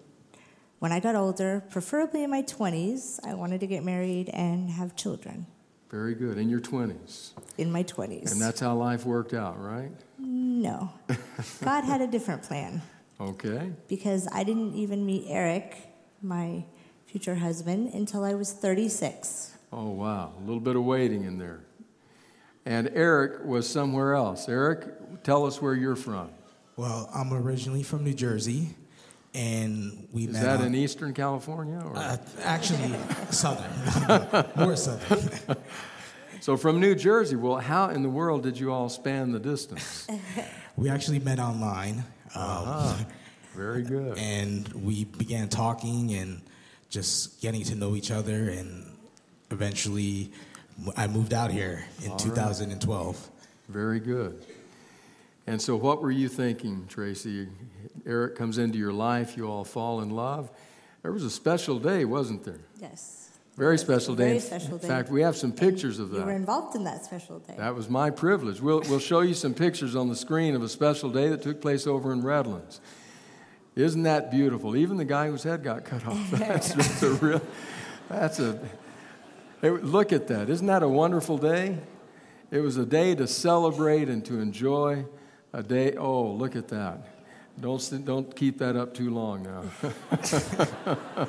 when 0.78 0.92
I 0.92 1.00
got 1.00 1.14
older, 1.14 1.64
preferably 1.71 2.23
in 2.25 2.30
my 2.30 2.42
20s, 2.42 3.18
I 3.25 3.35
wanted 3.35 3.61
to 3.61 3.66
get 3.66 3.85
married 3.85 4.28
and 4.30 4.71
have 4.71 4.95
children. 4.97 5.47
Very 5.90 6.14
good. 6.14 6.37
In 6.37 6.49
your 6.49 6.61
20s. 6.61 7.30
In 7.59 7.71
my 7.71 7.83
20s. 7.83 8.33
And 8.33 8.40
that's 8.40 8.61
how 8.61 8.75
life 8.75 9.06
worked 9.06 9.35
out, 9.35 9.61
right? 9.61 9.90
No. 10.18 10.90
God 11.62 11.85
had 11.85 12.00
a 12.00 12.06
different 12.06 12.42
plan. 12.42 12.83
Okay. 13.21 13.73
Because 13.88 14.28
I 14.33 14.45
didn't 14.45 14.75
even 14.75 15.06
meet 15.06 15.26
Eric, 15.28 15.76
my 16.21 16.64
future 17.06 17.37
husband, 17.37 17.95
until 17.95 18.25
I 18.25 18.35
was 18.35 18.52
36. 18.52 19.56
Oh, 19.73 19.90
wow. 19.90 20.33
A 20.38 20.40
little 20.40 20.61
bit 20.61 20.76
of 20.76 20.85
waiting 20.85 21.25
in 21.25 21.38
there. 21.38 21.61
And 22.66 22.90
Eric 22.92 23.45
was 23.45 23.68
somewhere 23.68 24.14
else. 24.14 24.49
Eric, 24.49 25.23
tell 25.23 25.47
us 25.47 25.62
where 25.62 25.75
you're 25.75 25.97
from. 25.97 26.30
Well, 26.76 27.09
I'm 27.14 27.33
originally 27.33 27.85
from 27.85 28.04
New 28.04 28.12
Jersey, 28.12 28.75
and 29.37 30.09
we 30.12 30.25
Is 30.25 30.33
met. 30.33 30.43
that 30.43 30.61
on- 30.61 30.66
in 30.69 30.75
Eastern 30.75 31.12
California? 31.12 31.78
Or? 31.85 31.95
Uh, 31.97 32.16
actually, 32.43 32.95
southern, 33.31 33.71
more 34.57 34.75
southern. 34.76 35.57
so 36.40 36.57
from 36.57 36.81
New 36.81 36.95
Jersey. 36.95 37.37
Well, 37.37 37.57
how 37.59 37.90
in 37.90 38.02
the 38.02 38.09
world 38.09 38.43
did 38.43 38.59
you 38.59 38.73
all 38.73 38.88
span 38.88 39.33
the 39.33 39.38
distance? 39.40 40.07
We 40.78 40.90
actually 40.90 41.21
met 41.21 41.38
online, 41.38 42.00
um, 42.00 42.05
Ah, 42.35 43.07
very 43.55 43.81
good. 43.83 44.19
and 44.19 44.69
we 44.75 45.05
began 45.05 45.49
talking 45.49 46.12
and 46.12 46.43
just 46.90 47.40
getting 47.40 47.62
to 47.64 47.75
know 47.75 47.97
each 47.97 48.11
other, 48.11 48.50
and 48.50 48.85
eventually, 49.50 50.31
I 50.95 51.07
moved 51.07 51.33
out 51.33 51.50
here 51.50 51.83
in 52.05 52.11
All 52.11 52.19
right. 52.19 52.26
2012. 52.26 53.31
Very 53.71 54.00
good. 54.00 54.45
And 55.47 55.62
so, 55.62 55.76
what 55.76 56.02
were 56.02 56.11
you 56.11 56.28
thinking, 56.28 56.85
Tracy? 56.90 57.49
Eric 58.06 58.36
comes 58.36 58.58
into 58.58 58.78
your 58.78 58.92
life, 58.92 59.36
you 59.36 59.48
all 59.48 59.64
fall 59.64 60.00
in 60.00 60.10
love. 60.10 60.50
There 61.02 61.12
was 61.12 61.25
a 61.25 61.30
special 61.30 61.78
day, 61.78 62.04
wasn't 62.04 62.44
there? 62.44 62.60
Yes. 62.80 63.30
Very 63.56 63.78
special 63.78 64.14
day. 64.14 64.25
Very 64.25 64.36
In 64.36 64.42
special 64.42 64.78
day. 64.78 64.86
In 64.86 64.88
fact, 64.88 65.10
we 65.10 65.22
have 65.22 65.36
some 65.36 65.52
pictures 65.52 65.98
of 65.98 66.10
that. 66.10 66.18
You 66.18 66.25
were 66.26 66.32
involved 66.32 66.76
in 66.76 66.84
that 66.84 67.04
special 67.04 67.38
day. 67.38 67.54
That 67.56 67.75
was 67.75 67.88
my 67.88 68.10
privilege. 68.10 68.60
We'll, 68.60 68.80
we'll 68.82 68.98
show 68.98 69.20
you 69.20 69.32
some 69.32 69.54
pictures 69.54 69.96
on 69.96 70.08
the 70.08 70.16
screen 70.16 70.54
of 70.54 70.62
a 70.62 70.68
special 70.68 71.10
day 71.10 71.28
that 71.30 71.42
took 71.42 71.60
place 71.62 71.86
over 71.86 72.12
in 72.12 72.22
Redlands. 72.22 72.80
Isn't 73.75 74.02
that 74.04 74.30
beautiful? 74.30 74.76
Even 74.76 74.98
the 74.98 75.04
guy 75.04 75.28
whose 75.28 75.42
head 75.42 75.62
got 75.62 75.84
cut 75.84 76.06
off. 76.06 76.30
That's 76.32 76.75
just 76.75 77.02
a 77.02 77.10
real, 77.10 77.42
that's 78.08 78.38
a, 78.40 78.58
it- 79.62 79.84
look 79.84 80.12
at 80.12 80.28
that. 80.28 80.48
Isn't 80.50 80.66
that 80.66 80.82
a 80.82 80.88
wonderful 80.88 81.38
day? 81.38 81.78
It 82.50 82.60
was 82.60 82.76
a 82.76 82.86
day 82.86 83.14
to 83.14 83.26
celebrate 83.26 84.08
and 84.08 84.25
to 84.26 84.38
enjoy. 84.38 85.06
A 85.52 85.62
day, 85.62 85.94
oh, 85.96 86.30
look 86.32 86.56
at 86.56 86.68
that. 86.68 87.15
Don't, 87.60 88.04
don't 88.04 88.36
keep 88.36 88.58
that 88.58 88.76
up 88.76 88.92
too 88.94 89.10
long 89.10 89.42
now. 89.42 89.64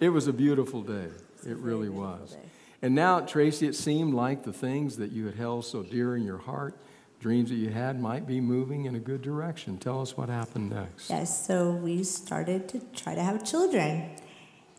it 0.00 0.10
was 0.10 0.26
a 0.26 0.32
beautiful 0.32 0.82
day. 0.82 1.08
It 1.46 1.56
really 1.56 1.88
was. 1.88 2.36
And 2.82 2.94
now, 2.94 3.20
Tracy, 3.20 3.66
it 3.66 3.74
seemed 3.74 4.14
like 4.14 4.44
the 4.44 4.52
things 4.52 4.96
that 4.98 5.10
you 5.10 5.26
had 5.26 5.34
held 5.36 5.64
so 5.64 5.82
dear 5.82 6.16
in 6.16 6.22
your 6.22 6.38
heart, 6.38 6.76
dreams 7.18 7.48
that 7.48 7.56
you 7.56 7.70
had, 7.70 8.00
might 8.00 8.26
be 8.26 8.40
moving 8.40 8.84
in 8.84 8.94
a 8.94 9.00
good 9.00 9.22
direction. 9.22 9.78
Tell 9.78 10.00
us 10.00 10.16
what 10.16 10.28
happened 10.28 10.70
next. 10.70 11.10
Yes, 11.10 11.46
so 11.46 11.72
we 11.72 12.04
started 12.04 12.68
to 12.68 12.80
try 12.94 13.14
to 13.14 13.22
have 13.22 13.44
children. 13.44 14.10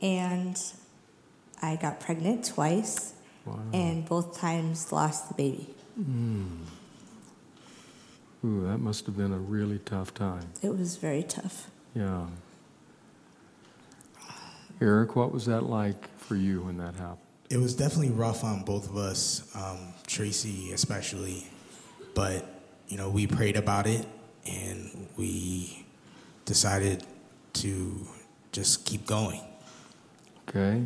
And 0.02 0.62
I 1.62 1.76
got 1.76 2.00
pregnant 2.00 2.46
twice, 2.46 3.14
Wow. 3.46 3.60
and 3.74 4.06
both 4.08 4.38
times 4.38 4.92
lost 4.92 5.28
the 5.30 5.34
baby. 5.34 5.74
Hmm. 5.96 6.46
Ooh, 8.44 8.66
that 8.68 8.78
must 8.78 9.06
have 9.06 9.18
been 9.18 9.34
a 9.34 9.38
really 9.38 9.80
tough 9.80 10.14
time. 10.14 10.54
It 10.62 10.70
was 10.70 10.96
very 10.96 11.24
tough. 11.24 11.70
Yeah. 11.94 12.28
Eric, 14.82 15.16
what 15.16 15.34
was 15.34 15.46
that 15.48 15.64
like 15.64 16.18
for 16.18 16.36
you 16.36 16.62
when 16.62 16.78
that 16.78 16.96
happened? 16.96 17.20
It 17.50 17.58
was 17.58 17.76
definitely 17.76 18.12
rough 18.12 18.44
on 18.44 18.64
both 18.64 18.90
of 18.90 18.96
us, 18.96 19.44
um, 19.56 19.94
Tracy 20.08 20.72
especially. 20.72 21.48
But 22.16 22.46
you 22.88 22.98
know, 22.98 23.10
we 23.10 23.28
prayed 23.28 23.58
about 23.58 23.88
it, 23.88 24.06
and 24.48 25.08
we 25.18 25.86
decided 26.46 27.04
to 27.54 28.08
just 28.52 28.86
keep 28.86 29.06
going. 29.06 29.42
Okay. 30.48 30.86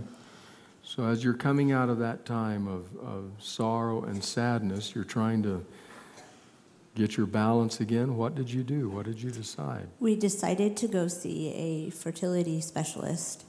So, 0.83 1.05
as 1.05 1.23
you're 1.23 1.33
coming 1.33 1.71
out 1.71 1.89
of 1.89 1.99
that 1.99 2.25
time 2.25 2.67
of, 2.67 2.85
of 2.97 3.31
sorrow 3.39 4.03
and 4.03 4.23
sadness, 4.23 4.93
you're 4.93 5.03
trying 5.03 5.43
to 5.43 5.65
get 6.95 7.17
your 7.17 7.25
balance 7.25 7.79
again. 7.79 8.17
What 8.17 8.35
did 8.35 8.51
you 8.51 8.63
do? 8.63 8.89
What 8.89 9.05
did 9.05 9.21
you 9.21 9.31
decide? 9.31 9.87
We 9.99 10.15
decided 10.15 10.77
to 10.77 10.87
go 10.87 11.07
see 11.07 11.53
a 11.53 11.89
fertility 11.89 12.61
specialist, 12.61 13.43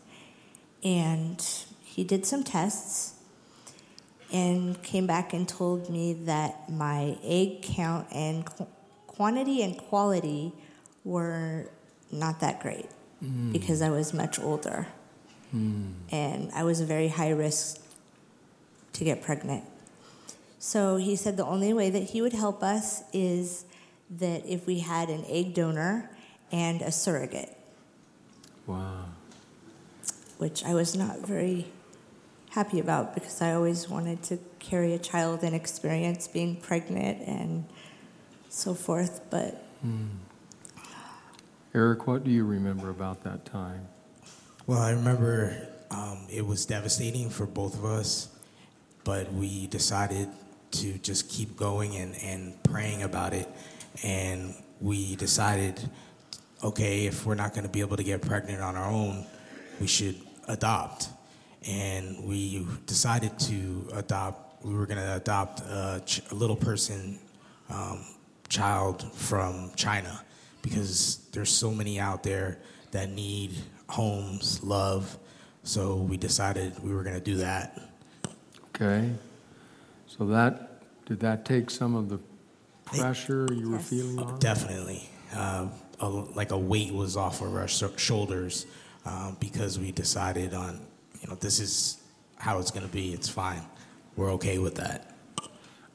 and 0.82 1.44
he 1.82 2.04
did 2.04 2.26
some 2.26 2.42
tests 2.42 3.14
and 4.32 4.82
came 4.82 5.06
back 5.06 5.32
and 5.32 5.48
told 5.48 5.88
me 5.88 6.12
that 6.12 6.68
my 6.70 7.16
egg 7.22 7.62
count 7.62 8.08
and 8.12 8.44
qu- 8.44 8.66
quantity 9.06 9.62
and 9.62 9.78
quality 9.78 10.52
were 11.04 11.70
not 12.10 12.40
that 12.40 12.60
great 12.60 12.88
hmm. 13.20 13.52
because 13.52 13.80
I 13.80 13.90
was 13.90 14.12
much 14.12 14.40
older 14.40 14.88
hmm. 15.50 15.92
and 16.10 16.50
I 16.52 16.64
was 16.64 16.80
a 16.80 16.84
very 16.84 17.08
high 17.08 17.30
risk 17.30 17.80
to 18.94 19.04
get 19.04 19.22
pregnant. 19.22 19.64
So 20.64 20.96
he 20.96 21.14
said 21.14 21.36
the 21.36 21.44
only 21.44 21.74
way 21.74 21.90
that 21.90 22.04
he 22.04 22.22
would 22.22 22.32
help 22.32 22.62
us 22.62 23.02
is 23.12 23.66
that 24.08 24.46
if 24.46 24.66
we 24.66 24.78
had 24.78 25.10
an 25.10 25.22
egg 25.28 25.52
donor 25.52 26.08
and 26.50 26.80
a 26.80 26.90
surrogate, 26.90 27.54
Wow. 28.66 29.04
which 30.38 30.64
I 30.64 30.72
was 30.72 30.96
not 30.96 31.18
very 31.18 31.66
happy 32.48 32.80
about 32.80 33.14
because 33.14 33.42
I 33.42 33.52
always 33.52 33.90
wanted 33.90 34.22
to 34.22 34.38
carry 34.58 34.94
a 34.94 34.98
child 34.98 35.42
and 35.42 35.54
experience 35.54 36.28
being 36.28 36.56
pregnant 36.56 37.20
and 37.28 37.66
so 38.48 38.72
forth. 38.72 39.20
But 39.28 39.62
Eric, 41.74 42.06
what 42.06 42.24
do 42.24 42.30
you 42.30 42.46
remember 42.46 42.88
about 42.88 43.22
that 43.24 43.44
time? 43.44 43.86
Well, 44.66 44.80
I 44.80 44.92
remember 44.92 45.68
um, 45.90 46.26
it 46.30 46.46
was 46.46 46.64
devastating 46.64 47.28
for 47.28 47.44
both 47.44 47.74
of 47.74 47.84
us, 47.84 48.28
but 49.04 49.30
we 49.34 49.66
decided 49.66 50.30
to 50.80 50.98
just 50.98 51.28
keep 51.28 51.56
going 51.56 51.96
and, 51.96 52.14
and 52.22 52.62
praying 52.62 53.02
about 53.02 53.32
it. 53.32 53.48
And 54.02 54.54
we 54.80 55.16
decided, 55.16 55.80
okay, 56.62 57.06
if 57.06 57.24
we're 57.26 57.34
not 57.36 57.52
going 57.54 57.64
to 57.64 57.70
be 57.70 57.80
able 57.80 57.96
to 57.96 58.04
get 58.04 58.20
pregnant 58.22 58.60
on 58.60 58.76
our 58.76 58.90
own, 58.90 59.26
we 59.80 59.86
should 59.86 60.16
adopt. 60.48 61.08
and 61.66 62.22
we 62.24 62.66
decided 62.86 63.38
to 63.38 63.88
adopt. 63.94 64.64
We 64.64 64.74
were 64.74 64.86
going 64.86 64.98
to 65.00 65.16
adopt 65.16 65.60
a, 65.60 66.02
ch- 66.04 66.22
a 66.30 66.34
little 66.34 66.56
person 66.56 67.18
um, 67.70 68.04
child 68.48 69.02
from 69.14 69.70
China 69.76 70.22
because 70.62 71.26
there's 71.32 71.50
so 71.50 71.70
many 71.70 71.98
out 72.00 72.22
there 72.22 72.58
that 72.90 73.10
need 73.10 73.52
homes, 73.88 74.62
love. 74.62 75.18
So 75.62 75.96
we 75.96 76.16
decided 76.16 76.72
we 76.82 76.94
were 76.94 77.02
going 77.02 77.14
to 77.16 77.20
do 77.24 77.36
that. 77.36 77.78
Okay. 78.74 79.10
So 80.16 80.26
that 80.26 81.04
did 81.06 81.20
that 81.20 81.44
take 81.44 81.70
some 81.70 81.94
of 81.94 82.08
the 82.08 82.18
pressure 82.84 83.46
you 83.52 83.70
were 83.70 83.76
Yes. 83.76 83.88
feeling 83.88 84.18
on? 84.18 84.38
Definitely. 84.38 85.08
Uh, 85.34 85.68
a, 86.00 86.08
like 86.08 86.50
a 86.52 86.58
weight 86.58 86.92
was 86.92 87.16
off 87.16 87.40
of 87.40 87.54
our 87.54 87.68
sho- 87.68 87.96
shoulders 87.96 88.66
um, 89.04 89.36
because 89.40 89.78
we 89.78 89.90
decided 89.92 90.54
on, 90.54 90.80
you 91.20 91.28
know, 91.28 91.34
this 91.36 91.60
is 91.60 91.98
how 92.36 92.58
it's 92.58 92.70
going 92.70 92.86
to 92.86 92.92
be. 92.92 93.12
It's 93.12 93.28
fine. 93.28 93.62
We're 94.16 94.32
okay 94.32 94.58
with 94.58 94.76
that. 94.76 95.10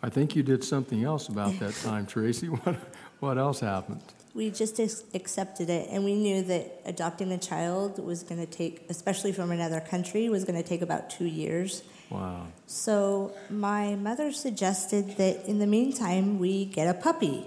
I 0.02 0.10
think 0.10 0.36
you 0.36 0.44
did 0.44 0.64
something 0.64 1.04
else 1.04 1.28
about 1.28 1.58
that 1.60 1.74
time, 1.76 2.06
Tracy. 2.06 2.48
What 2.64 2.76
what 3.20 3.38
else 3.38 3.60
happened? 3.60 4.02
We 4.34 4.50
just 4.50 4.80
ex- 4.80 5.04
accepted 5.14 5.70
it, 5.70 5.90
and 5.92 6.06
we 6.06 6.16
knew 6.16 6.42
that 6.44 6.82
adopting 6.86 7.32
a 7.34 7.38
child 7.38 8.00
was 8.04 8.24
going 8.24 8.40
to 8.40 8.50
take, 8.50 8.86
especially 8.90 9.34
from 9.34 9.52
another 9.52 9.82
country, 9.82 10.30
was 10.30 10.46
going 10.46 10.62
to 10.62 10.68
take 10.68 10.82
about 10.82 11.10
two 11.10 11.26
years. 11.26 11.84
Wow. 12.10 12.48
So 12.66 13.34
my 13.50 13.96
mother 13.96 14.32
suggested 14.32 15.18
that 15.18 15.46
in 15.46 15.60
the 15.60 15.68
meantime 15.68 16.40
we 16.40 16.66
get 16.66 16.88
a 16.88 16.94
puppy. 16.94 17.46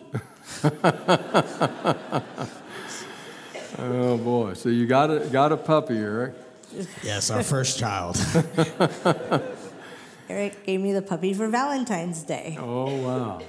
Oh 3.79 4.17
boy. 4.19 4.53
So 4.55 4.69
you 4.69 4.87
got 4.87 5.11
a 5.11 5.21
got 5.31 5.51
a 5.53 5.57
puppy, 5.57 5.97
Eric. 5.97 6.35
Yes, 7.03 7.31
our 7.31 7.43
first 7.43 7.79
child. 7.79 8.17
Eric 10.29 10.65
gave 10.65 10.81
me 10.81 10.93
the 10.93 11.03
puppy 11.03 11.35
for 11.35 11.49
Valentine's 11.49 12.23
Day. 12.23 12.57
Oh 12.61 12.95
wow. 13.03 13.41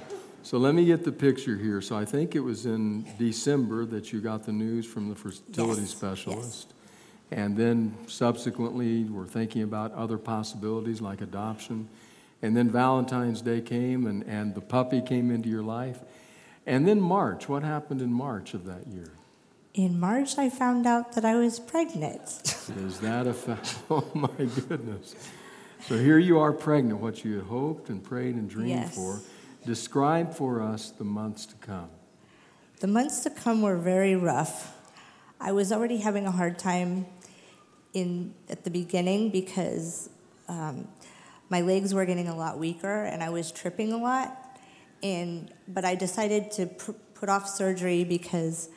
So 0.42 0.58
let 0.58 0.74
me 0.74 0.84
get 0.84 1.04
the 1.04 1.12
picture 1.12 1.56
here. 1.56 1.80
So 1.80 1.96
I 1.96 2.04
think 2.04 2.34
it 2.34 2.40
was 2.40 2.66
in 2.66 3.06
December 3.18 3.86
that 3.86 4.12
you 4.12 4.20
got 4.20 4.44
the 4.44 4.52
news 4.52 4.84
from 4.84 5.08
the 5.08 5.14
fertility 5.14 5.82
Yes, 5.82 5.90
specialist. 5.90 6.73
And 7.30 7.56
then 7.56 7.96
subsequently, 8.06 9.04
we're 9.04 9.26
thinking 9.26 9.62
about 9.62 9.92
other 9.94 10.18
possibilities 10.18 11.00
like 11.00 11.20
adoption. 11.20 11.88
And 12.42 12.56
then 12.56 12.70
Valentine's 12.70 13.40
Day 13.40 13.60
came 13.60 14.06
and, 14.06 14.22
and 14.24 14.54
the 14.54 14.60
puppy 14.60 15.00
came 15.00 15.30
into 15.30 15.48
your 15.48 15.62
life. 15.62 15.98
And 16.66 16.86
then 16.86 17.00
March, 17.00 17.48
what 17.48 17.62
happened 17.62 18.00
in 18.02 18.12
March 18.12 18.54
of 18.54 18.64
that 18.66 18.86
year? 18.86 19.10
In 19.74 19.98
March, 19.98 20.38
I 20.38 20.50
found 20.50 20.86
out 20.86 21.14
that 21.14 21.24
I 21.24 21.34
was 21.36 21.58
pregnant. 21.58 22.20
Is 22.86 23.00
that 23.00 23.26
a 23.26 23.34
fact? 23.34 23.76
Oh 23.90 24.06
my 24.14 24.28
goodness. 24.68 25.14
So 25.88 25.98
here 25.98 26.18
you 26.18 26.38
are 26.38 26.52
pregnant, 26.52 27.00
what 27.00 27.24
you 27.24 27.36
had 27.36 27.46
hoped 27.46 27.88
and 27.90 28.02
prayed 28.02 28.36
and 28.36 28.48
dreamed 28.48 28.68
Yes. 28.70 28.94
for. 28.94 29.20
Describe 29.66 30.32
for 30.34 30.62
us 30.62 30.90
the 30.90 31.04
months 31.04 31.44
to 31.46 31.54
come. 31.56 31.88
The 32.80 32.86
months 32.86 33.22
to 33.24 33.30
come 33.30 33.62
were 33.62 33.76
very 33.76 34.14
rough. 34.14 34.72
I 35.44 35.52
was 35.52 35.72
already 35.72 35.98
having 35.98 36.26
a 36.26 36.30
hard 36.30 36.58
time 36.58 37.04
in 37.92 38.34
at 38.48 38.64
the 38.64 38.70
beginning 38.70 39.28
because 39.28 40.08
um, 40.48 40.88
my 41.50 41.60
legs 41.60 41.92
were 41.92 42.06
getting 42.06 42.28
a 42.28 42.34
lot 42.34 42.58
weaker 42.58 43.04
and 43.04 43.22
I 43.22 43.28
was 43.28 43.52
tripping 43.52 43.92
a 43.92 43.98
lot. 43.98 44.58
And 45.02 45.52
but 45.68 45.84
I 45.84 45.96
decided 45.96 46.50
to 46.52 46.66
pr- 46.66 46.92
put 47.12 47.28
off 47.28 47.46
surgery 47.46 48.04
because 48.04 48.70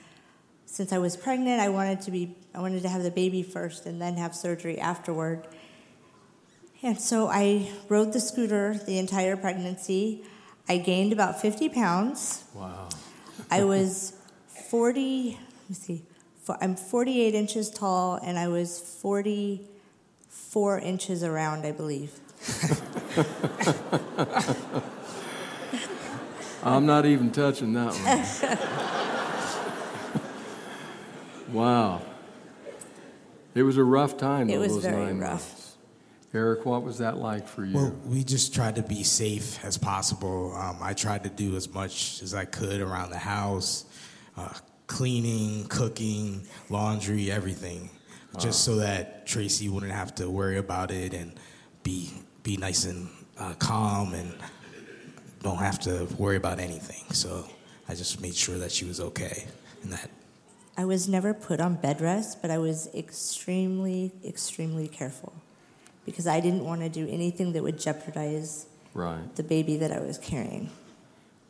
since 0.66 0.92
I 0.92 0.98
was 0.98 1.16
pregnant, 1.16 1.62
I 1.62 1.70
wanted 1.70 2.02
to 2.02 2.12
be 2.12 2.36
I 2.54 2.60
wanted 2.60 2.82
to 2.82 2.90
have 2.90 3.02
the 3.02 3.12
baby 3.12 3.44
first 3.44 3.86
and 3.86 4.02
then 4.02 4.18
have 4.18 4.36
surgery 4.36 4.78
afterward. 4.78 5.48
And 6.84 7.00
so 7.00 7.30
I 7.30 7.72
rode 7.88 8.12
the 8.12 8.20
scooter 8.20 8.78
the 8.86 8.98
entire 8.98 9.38
pregnancy. 9.38 10.26
I 10.68 10.80
gained 10.80 11.14
about 11.14 11.42
50 11.42 11.70
pounds. 11.70 12.44
Wow. 12.54 12.90
I 13.50 13.64
was 13.64 14.14
40, 14.70 15.30
let 15.30 15.70
me 15.70 15.76
see, 15.76 16.04
I'm 16.62 16.76
48 16.76 17.36
inches 17.36 17.70
tall 17.70 18.16
and 18.16 18.38
I 18.38 18.48
was 18.48 18.80
44 19.02 20.80
inches 20.80 21.24
around, 21.24 21.66
I 21.66 21.72
believe. 21.72 22.20
I'm 26.64 26.86
not 26.86 27.06
even 27.06 27.32
touching 27.32 27.74
that 27.74 27.94
one. 31.48 31.56
wow. 31.56 32.02
It 33.56 33.64
was 33.64 33.78
a 33.78 33.84
rough 33.84 34.18
time. 34.18 34.50
It 34.50 34.60
was 34.60 34.74
those 34.74 34.84
very 34.84 35.06
nine 35.06 35.20
rough. 35.20 35.32
months. 35.32 35.78
Eric, 36.34 36.66
what 36.66 36.84
was 36.84 37.00
that 37.00 37.18
like 37.18 37.48
for 37.48 37.66
you? 37.66 37.74
Well, 37.74 37.96
we 38.06 38.24
just 38.24 38.54
tried 38.54 38.76
to 38.76 38.84
be 38.84 39.04
safe 39.04 39.64
as 39.64 39.78
possible. 39.78 40.54
Um, 40.56 40.78
I 40.82 40.94
tried 40.94 41.24
to 41.24 41.30
do 41.30 41.56
as 41.56 41.74
much 41.74 42.22
as 42.22 42.36
I 42.36 42.46
could 42.46 42.82
around 42.82 43.10
the 43.10 43.18
house, 43.18 43.86
uh, 44.36 44.54
cleaning, 44.88 45.66
cooking, 45.68 46.42
laundry, 46.70 47.32
everything, 47.32 47.90
just 48.40 48.64
so 48.64 48.78
that 48.78 49.28
Tracy 49.28 49.70
wouldn't 49.70 49.92
have 49.92 50.16
to 50.16 50.30
worry 50.30 50.58
about 50.58 50.92
it 50.92 51.14
and 51.14 51.40
be 51.84 52.12
be 52.44 52.58
nice 52.58 52.86
and 52.86 53.10
uh, 53.38 53.54
calm 53.60 54.14
and 54.14 54.34
don't 55.44 55.58
have 55.58 55.80
to 55.80 56.08
worry 56.18 56.38
about 56.38 56.60
anything. 56.60 57.04
So 57.14 57.46
I 57.90 57.96
just 57.96 58.22
made 58.22 58.36
sure 58.36 58.58
that 58.58 58.72
she 58.72 58.86
was 58.86 59.00
okay 59.00 59.46
and 59.84 59.92
that 59.94 60.10
I 60.78 60.86
was 60.86 61.10
never 61.10 61.34
put 61.34 61.60
on 61.60 61.76
bed 61.76 62.02
rest, 62.02 62.42
but 62.42 62.52
I 62.52 62.60
was 62.60 62.88
extremely, 62.94 64.12
extremely 64.24 64.88
careful 64.88 65.34
because 66.06 66.28
I 66.28 66.40
didn't 66.40 66.64
want 66.64 66.82
to 66.82 66.90
do 66.90 67.08
anything 67.10 67.54
that 67.54 67.64
would 67.64 67.80
jeopardize 67.80 68.68
right. 68.94 69.36
the 69.36 69.44
baby 69.44 69.78
that 69.78 69.92
I 69.92 70.00
was 70.00 70.20
carrying. 70.20 70.70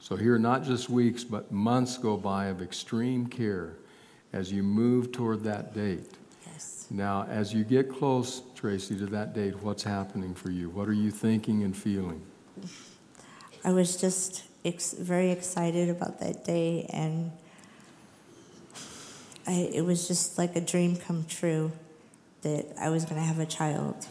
So 0.07 0.15
here, 0.15 0.39
not 0.39 0.63
just 0.63 0.89
weeks, 0.89 1.25
but 1.25 1.51
months 1.51 1.97
go 1.97 2.15
by 2.15 2.45
of 2.45 2.61
extreme 2.61 3.27
care 3.27 3.73
as 4.31 4.49
you 4.49 4.63
move 4.63 5.11
toward 5.11 5.43
that 5.43 5.73
date. 5.73 6.09
Yes. 6.49 6.87
Now, 6.89 7.27
as 7.29 7.53
you 7.53 7.65
get 7.65 7.89
close, 7.89 8.41
Tracy, 8.55 8.97
to 8.99 9.05
that 9.07 9.33
date, 9.33 9.61
what's 9.61 9.83
happening 9.83 10.33
for 10.33 10.49
you? 10.49 10.69
What 10.69 10.87
are 10.87 10.93
you 10.93 11.11
thinking 11.11 11.63
and 11.63 11.75
feeling? 11.75 12.21
I 13.65 13.73
was 13.73 13.99
just 13.99 14.45
ex- 14.63 14.93
very 14.93 15.29
excited 15.29 15.89
about 15.89 16.21
that 16.21 16.45
day, 16.45 16.85
and 16.93 17.29
I, 19.45 19.69
it 19.73 19.83
was 19.83 20.07
just 20.07 20.37
like 20.37 20.55
a 20.55 20.61
dream 20.61 20.95
come 20.95 21.25
true 21.27 21.69
that 22.43 22.65
I 22.79 22.91
was 22.91 23.03
going 23.03 23.17
to 23.17 23.27
have 23.27 23.39
a 23.39 23.45
child. 23.45 24.07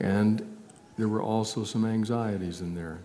And 0.00 0.56
there 0.96 1.08
were 1.08 1.22
also 1.22 1.64
some 1.64 1.84
anxieties 1.84 2.62
in 2.62 2.74
there. 2.74 3.00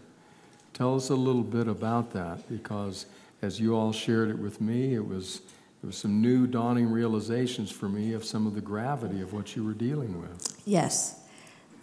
Tell 0.80 0.96
us 0.96 1.10
a 1.10 1.16
little 1.16 1.44
bit 1.44 1.68
about 1.68 2.14
that 2.14 2.48
because 2.48 3.06
as 3.42 3.60
you 3.60 3.76
all 3.76 3.92
shared 3.92 4.30
it 4.30 4.40
with 4.40 4.62
me, 4.62 4.96
it 4.96 5.06
was, 5.06 5.42
it 5.84 5.86
was 5.86 5.98
some 5.98 6.22
new 6.22 6.48
dawning 6.48 6.90
realizations 6.90 7.70
for 7.70 7.90
me 7.90 8.14
of 8.14 8.24
some 8.24 8.48
of 8.48 8.56
the 8.56 8.62
gravity 8.62 9.20
of 9.20 9.34
what 9.34 9.58
you 9.58 9.66
were 9.66 9.74
dealing 9.74 10.22
with. 10.22 10.62
Yes, 10.66 11.20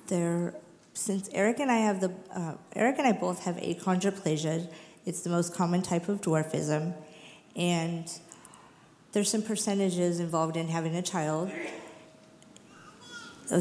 there. 0.07 0.55
Since 0.95 1.29
Eric 1.35 1.61
and 1.61 1.71
I 1.71 1.77
have 1.77 2.01
the 2.01 2.11
uh, 2.35 2.55
Eric 2.75 2.97
and 2.97 3.07
I 3.07 3.13
both 3.13 3.45
have 3.45 3.57
achondroplasia, 3.57 4.67
it's 5.05 5.21
the 5.21 5.29
most 5.29 5.53
common 5.55 5.83
type 5.83 6.09
of 6.09 6.23
dwarfism, 6.23 6.95
and 7.55 8.11
there's 9.13 9.31
some 9.31 9.43
percentages 9.43 10.21
involved 10.21 10.57
in 10.57 10.69
having 10.69 10.97
a 10.97 11.03
child. 11.03 11.53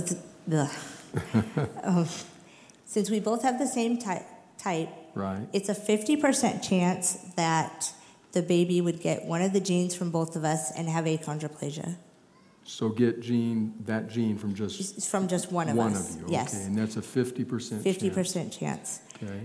Um, 1.83 2.07
since 2.85 3.09
we 3.09 3.19
both 3.19 3.43
have 3.43 3.59
the 3.59 3.67
same 3.67 3.97
type, 3.97 4.25
type, 4.57 4.89
Right? 5.15 5.47
it's 5.53 5.69
a 5.69 5.75
50% 5.75 6.67
chance 6.67 7.13
that 7.35 7.91
the 8.33 8.41
baby 8.41 8.81
would 8.81 8.99
get 8.99 9.23
one 9.23 9.41
of 9.41 9.53
the 9.53 9.61
genes 9.61 9.95
from 9.95 10.11
both 10.11 10.35
of 10.35 10.43
us 10.43 10.71
and 10.71 10.89
have 10.89 11.05
achondroplasia. 11.05 11.95
So 12.65 12.89
get 12.89 13.21
gene 13.21 13.75
that 13.85 14.09
gene 14.09 14.37
from 14.37 14.55
just 14.55 15.07
from 15.07 15.27
just 15.27 15.51
one 15.51 15.69
of 15.69 15.77
one 15.77 15.93
us. 15.93 16.15
of 16.15 16.21
you. 16.21 16.27
Yes. 16.29 16.55
Okay, 16.55 16.65
and 16.65 16.77
that's 16.77 16.97
a 16.97 17.01
fifty 17.01 17.43
percent. 17.45 17.83
Fifty 17.83 18.09
percent 18.09 18.51
chance. 18.51 19.01
Okay. 19.23 19.39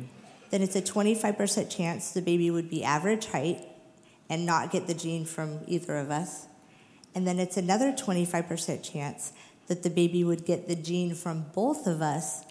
Then 0.49 0.63
it's 0.63 0.75
a 0.75 0.81
twenty-five 0.81 1.37
percent 1.37 1.71
chance 1.71 2.13
the 2.13 2.23
baby 2.23 2.51
would 2.51 2.71
be 2.71 2.83
average 2.83 3.27
height 3.27 3.69
and 4.31 4.47
not 4.47 4.71
get 4.71 4.87
the 4.87 4.95
gene 4.95 5.27
from 5.27 5.61
either 5.67 5.99
of 5.99 6.11
us. 6.11 6.47
And 7.15 7.27
then 7.27 7.39
it's 7.39 7.59
another 7.59 7.95
twenty-five 7.95 8.49
percent 8.49 8.83
chance 8.83 9.35
that 9.67 9.83
the 9.83 9.91
baby 9.91 10.25
would 10.25 10.47
get 10.47 10.67
the 10.67 10.75
gene 10.75 11.15
from 11.15 11.45
both 11.55 11.87
of 11.87 12.01
us 12.01 12.45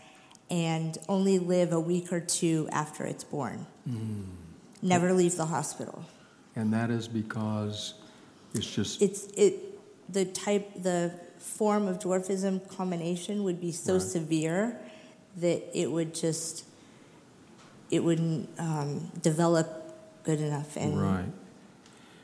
and 0.50 0.98
only 1.08 1.40
live 1.40 1.72
a 1.74 1.80
week 1.80 2.12
or 2.12 2.20
two 2.20 2.68
after 2.72 3.04
it's 3.06 3.24
born. 3.24 3.66
Never 4.82 5.14
leave 5.14 5.36
the 5.36 5.46
hospital. 5.48 6.06
And 6.56 6.74
that 6.74 6.90
is 6.90 7.08
because 7.08 7.94
it's 8.54 8.66
just 8.70 9.02
It's 9.02 9.28
it 9.38 9.54
the 10.12 10.26
type 10.26 10.82
the 10.82 11.14
form 11.38 11.88
of 11.88 12.00
dwarfism 12.00 12.68
combination 12.70 13.44
would 13.44 13.62
be 13.62 13.72
so 13.72 13.94
Right. 13.94 14.02
severe 14.02 14.80
that 15.38 15.62
it 15.80 15.92
would 15.92 16.14
just 16.16 16.66
it 17.92 18.04
wouldn't 18.04 18.50
um, 18.60 19.12
develop 19.22 19.68
good 20.24 20.42
enough 20.42 20.76
and 20.78 21.02
right. 21.02 21.32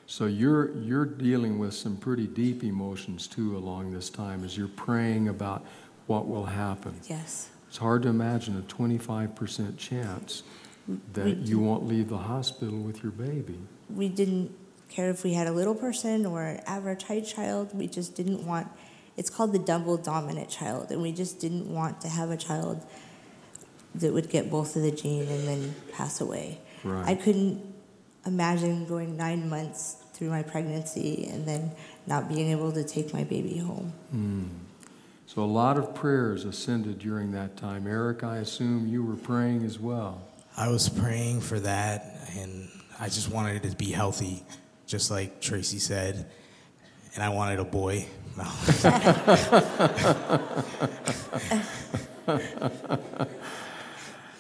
So 0.07 0.25
you're 0.25 0.71
you're 0.77 1.05
dealing 1.05 1.57
with 1.59 1.73
some 1.73 1.97
pretty 1.97 2.27
deep 2.27 2.63
emotions 2.63 3.27
too 3.27 3.57
along 3.57 3.93
this 3.93 4.09
time 4.09 4.43
as 4.43 4.57
you're 4.57 4.67
praying 4.67 5.27
about 5.29 5.65
what 6.07 6.27
will 6.27 6.45
happen. 6.45 6.99
Yes. 7.07 7.49
It's 7.75 7.81
hard 7.81 8.03
to 8.03 8.07
imagine 8.07 8.57
a 8.57 8.61
25% 8.61 9.77
chance 9.77 10.43
that 11.11 11.39
you 11.39 11.59
won't 11.59 11.85
leave 11.85 12.07
the 12.07 12.19
hospital 12.19 12.79
with 12.79 13.03
your 13.03 13.11
baby. 13.11 13.59
We 13.93 14.07
didn't 14.07 14.55
care 14.87 15.09
if 15.09 15.25
we 15.25 15.33
had 15.33 15.45
a 15.45 15.51
little 15.51 15.75
person 15.75 16.25
or 16.25 16.41
an 16.41 16.61
average 16.67 17.03
height 17.03 17.25
child. 17.25 17.77
We 17.77 17.87
just 17.87 18.15
didn't 18.15 18.47
want, 18.47 18.69
it's 19.17 19.29
called 19.29 19.51
the 19.51 19.59
double 19.59 19.97
dominant 19.97 20.49
child, 20.49 20.89
and 20.89 21.01
we 21.01 21.11
just 21.11 21.41
didn't 21.41 21.67
want 21.67 21.99
to 21.99 22.07
have 22.07 22.31
a 22.31 22.37
child 22.37 22.81
that 23.95 24.13
would 24.13 24.29
get 24.29 24.49
both 24.49 24.77
of 24.77 24.81
the 24.81 24.91
gene 24.91 25.27
and 25.27 25.45
then 25.45 25.75
pass 25.91 26.21
away. 26.21 26.61
Right. 26.85 27.05
I 27.09 27.15
couldn't 27.15 27.61
imagine 28.25 28.85
going 28.85 29.17
nine 29.17 29.49
months 29.49 29.97
through 30.13 30.29
my 30.29 30.43
pregnancy 30.43 31.27
and 31.29 31.45
then 31.45 31.73
not 32.07 32.29
being 32.29 32.51
able 32.51 32.71
to 32.71 32.85
take 32.85 33.13
my 33.13 33.25
baby 33.25 33.57
home. 33.57 33.91
Hmm. 34.11 34.45
So 35.35 35.43
a 35.43 35.43
lot 35.43 35.77
of 35.77 35.93
prayers 35.93 36.45
ascended 36.45 36.99
during 36.99 37.33
that 37.33 37.57
time. 37.57 37.87
Eric, 37.87 38.23
I 38.23 38.37
assume 38.37 38.87
you 38.87 39.03
were 39.03 39.17
praying 39.17 39.65
as 39.65 39.77
well. 39.77 40.21
I 40.55 40.69
was 40.69 40.87
praying 40.87 41.41
for 41.41 41.59
that, 41.59 42.29
and 42.37 42.69
I 43.01 43.09
just 43.09 43.29
wanted 43.29 43.65
it 43.65 43.69
to 43.69 43.75
be 43.75 43.91
healthy, 43.91 44.43
just 44.87 45.11
like 45.11 45.41
Tracy 45.41 45.79
said. 45.79 46.25
And 47.15 47.21
I 47.21 47.27
wanted 47.27 47.59
a 47.59 47.65
boy. 47.65 48.05
No. 48.37 48.45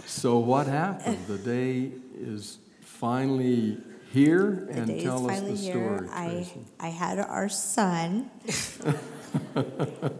So 0.07 0.39
what 0.39 0.65
happened? 0.65 1.19
The 1.27 1.37
day 1.37 1.91
is 2.17 2.57
finally 2.81 3.77
here, 4.11 4.67
The 4.71 4.81
and 4.81 5.01
tell 5.01 5.29
us 5.29 5.41
the 5.41 5.55
here. 5.55 5.97
story. 5.97 6.09
I, 6.11 6.47
I 6.79 6.87
had 6.87 7.19
our 7.19 7.49
son, 7.49 8.31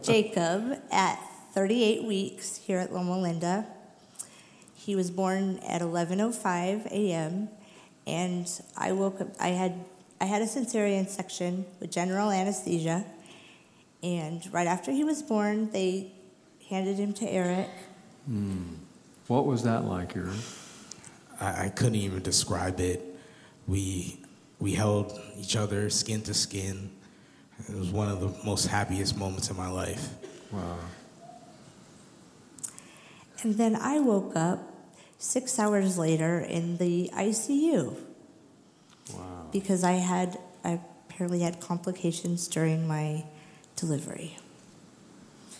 Jacob, 0.02 0.80
at 0.90 1.18
38 1.52 2.04
weeks 2.04 2.56
here 2.56 2.78
at 2.78 2.92
Loma 2.92 3.18
Linda. 3.18 3.66
He 4.74 4.94
was 4.94 5.10
born 5.10 5.58
at 5.60 5.80
11:05 5.82 6.86
a.m. 6.92 7.48
and 8.06 8.48
I 8.76 8.92
woke 8.92 9.20
up. 9.20 9.28
I 9.40 9.48
had 9.48 9.84
I 10.20 10.26
had 10.26 10.42
a 10.42 10.46
cesarean 10.46 11.08
section 11.08 11.66
with 11.80 11.90
general 11.90 12.30
anesthesia, 12.30 13.04
and 14.02 14.42
right 14.52 14.66
after 14.66 14.92
he 14.92 15.02
was 15.02 15.22
born, 15.22 15.70
they 15.70 16.12
handed 16.68 16.98
him 16.98 17.12
to 17.14 17.28
Eric. 17.28 17.70
Hmm. 18.26 18.74
What 19.26 19.46
was 19.46 19.62
that 19.64 19.84
like, 19.84 20.16
Eric? 20.16 20.36
I, 21.40 21.66
I 21.66 21.68
couldn't 21.68 21.96
even 21.96 22.22
describe 22.22 22.80
it. 22.80 23.02
We 23.66 24.20
we 24.58 24.72
held 24.74 25.20
each 25.36 25.56
other 25.56 25.90
skin 25.90 26.22
to 26.22 26.34
skin. 26.34 26.90
It 27.68 27.74
was 27.74 27.90
one 27.90 28.08
of 28.08 28.20
the 28.20 28.32
most 28.44 28.66
happiest 28.66 29.16
moments 29.16 29.50
in 29.50 29.56
my 29.56 29.68
life. 29.68 30.10
Wow. 30.52 30.78
And 33.42 33.54
then 33.54 33.76
I 33.76 34.00
woke 34.00 34.36
up 34.36 34.72
six 35.18 35.58
hours 35.58 35.98
later 35.98 36.38
in 36.38 36.76
the 36.76 37.10
ICU. 37.14 37.96
Wow. 39.14 39.46
because 39.52 39.84
I 39.84 39.92
had 39.92 40.38
I 40.64 40.80
apparently 41.08 41.40
had 41.40 41.60
complications 41.60 42.48
during 42.48 42.86
my 42.86 43.24
delivery. 43.76 44.36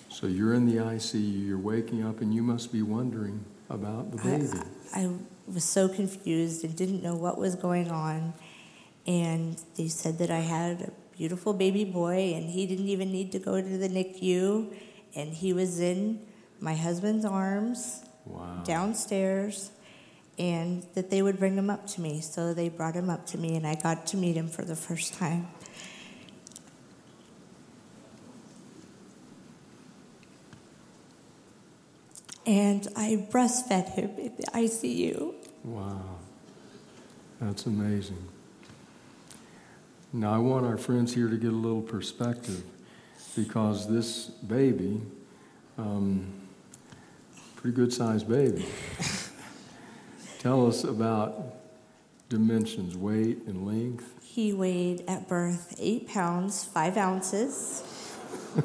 So 0.09 0.27
you're 0.27 0.55
in 0.55 0.67
the 0.67 0.77
ICU, 0.77 1.47
you're 1.47 1.59
waking 1.59 2.05
up, 2.05 2.21
and 2.21 2.35
you 2.35 2.43
must 2.43 2.73
be 2.73 2.83
wondering 2.83 3.45
about 3.69 4.11
the 4.11 4.19
I, 4.21 4.39
baby. 4.39 4.49
I 4.95 5.11
was 5.47 5.65
so 5.65 5.89
confused 5.89 6.65
and 6.65 6.75
didn't 6.75 7.03
know 7.03 7.15
what 7.15 7.39
was 7.39 7.55
going 7.55 7.91
on. 7.91 8.33
And 9.07 9.61
they 9.77 9.89
said 9.89 10.19
that 10.19 10.31
I 10.31 10.41
had 10.41 10.81
a 10.81 10.91
beautiful 11.17 11.53
baby 11.53 11.85
boy, 11.85 12.35
and 12.35 12.51
he 12.51 12.67
didn't 12.67 12.89
even 12.89 13.11
need 13.11 13.33
to 13.33 13.39
go 13.39 13.61
to 13.61 13.79
the 13.79 13.89
NICU, 13.89 14.73
and 15.15 15.33
he 15.33 15.53
was 15.53 15.81
in 15.81 16.21
my 16.61 16.75
husband's 16.75 17.25
arms 17.25 18.03
Wow. 18.27 18.63
downstairs, 18.65 19.71
and 20.39 20.85
that 20.95 21.11
they 21.11 21.23
would 21.23 21.39
bring 21.39 21.57
him 21.57 21.71
up 21.71 21.87
to 21.89 22.01
me. 22.01 22.21
So 22.21 22.53
they 22.53 22.69
brought 22.69 22.95
him 22.95 23.09
up 23.09 23.27
to 23.29 23.39
me, 23.39 23.57
and 23.57 23.67
I 23.67 23.77
got 23.77 24.07
to 24.09 24.17
meet 24.17 24.37
him 24.37 24.49
for 24.49 24.63
the 24.65 24.77
first 24.77 25.15
time. 25.15 25.49
And 32.45 32.87
I 32.97 33.27
breastfed 33.31 33.91
him 33.95 34.11
in 34.19 34.37
the 34.37 34.47
ICU. 34.55 35.35
Wow. 35.65 36.19
That's 37.41 37.67
amazing. 37.67 38.29
Now, 40.17 40.33
I 40.35 40.39
want 40.39 40.65
our 40.65 40.79
friends 40.79 41.13
here 41.15 41.29
to 41.29 41.37
get 41.37 41.51
a 41.53 41.55
little 41.55 41.83
perspective 41.83 42.63
because 43.37 43.87
this 43.87 44.29
baby, 44.29 45.03
um, 45.77 46.33
pretty 47.55 47.77
good 47.77 47.93
sized 47.93 48.27
baby. 48.27 48.65
Tell 50.39 50.67
us 50.67 50.85
about 50.85 51.57
dimensions, 52.31 52.97
weight, 52.97 53.43
and 53.47 53.67
length. 53.67 54.15
He 54.23 54.55
weighed 54.55 55.05
at 55.07 55.29
birth 55.29 55.77
eight 55.79 56.09
pounds, 56.09 56.65
five 56.65 56.97
ounces. 56.97 57.83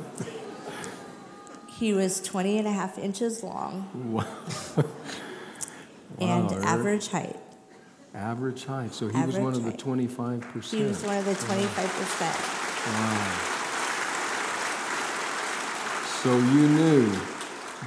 he 1.80 1.92
was 1.92 2.22
20 2.22 2.60
and 2.60 2.68
a 2.68 2.72
half 2.72 2.98
inches 2.98 3.44
long 3.44 3.90
Wow. 4.14 4.26
and 6.18 6.50
Wow, 6.50 6.62
average 6.64 7.10
height. 7.10 7.41
Average 8.22 8.66
height. 8.66 8.94
So 8.94 9.08
he 9.08 9.20
was 9.26 9.36
one 9.38 9.54
of 9.56 9.64
the 9.66 9.72
25%. 9.72 10.64
He 10.72 10.84
was 10.84 11.04
one 11.04 11.18
of 11.18 11.26
the 11.26 11.34
25%. 11.34 12.88
Wow. 12.88 13.48
So 16.22 16.38
you 16.38 16.68
knew 16.70 17.12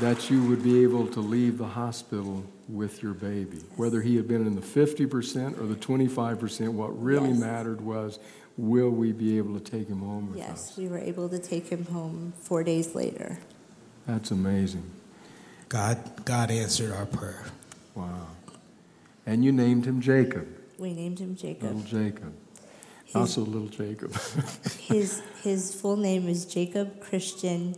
that 0.01 0.29
you 0.31 0.42
would 0.49 0.62
be 0.64 0.83
able 0.83 1.07
to 1.07 1.20
leave 1.20 1.57
the 1.59 1.66
hospital 1.68 2.44
with 2.68 3.01
your 3.01 3.14
baby. 3.14 3.59
Whether 3.77 4.01
he 4.03 4.16
had 4.16 4.27
been 4.27 4.44
in 4.44 4.57
the 4.57 4.61
50% 4.61 5.57
or 5.61 5.66
the 5.66 5.77
25%, 5.77 6.73
what 6.73 7.01
really 7.01 7.29
Yes. 7.31 7.38
mattered 7.38 7.81
was 7.81 8.18
will 8.57 8.90
we 8.90 9.12
be 9.12 9.37
able 9.38 9.55
to 9.59 9.61
take 9.61 9.87
him 9.88 10.01
home 10.01 10.31
with 10.31 10.38
Yes, 10.38 10.70
us? 10.70 10.77
we 10.77 10.88
were 10.88 10.99
able 10.99 11.29
to 11.29 11.38
take 11.38 11.68
him 11.68 11.85
home 11.87 12.33
four 12.40 12.64
days 12.64 12.94
later. 12.94 13.38
That's 14.07 14.31
amazing. 14.33 14.85
God 15.68 16.25
God 16.25 16.51
answered 16.51 16.92
our 16.92 17.07
prayer. 17.07 17.44
Wow. 17.94 18.27
And 19.27 19.45
you 19.45 19.53
named 19.53 19.87
him 19.87 20.01
Jacob, 20.01 20.47
We 20.79 20.93
named 20.93 21.19
him 21.19 21.35
Jacob. 21.37 21.63
little 21.75 21.81
Jacob. 21.83 22.33
His, 23.05 23.17
Also, 23.17 23.41
little 23.43 23.69
Jacob. 23.69 24.15
his, 24.81 25.23
his 25.43 25.75
full 25.75 25.97
name 25.97 26.29
is 26.29 26.45
Jacob 26.45 27.01
Christian 27.01 27.75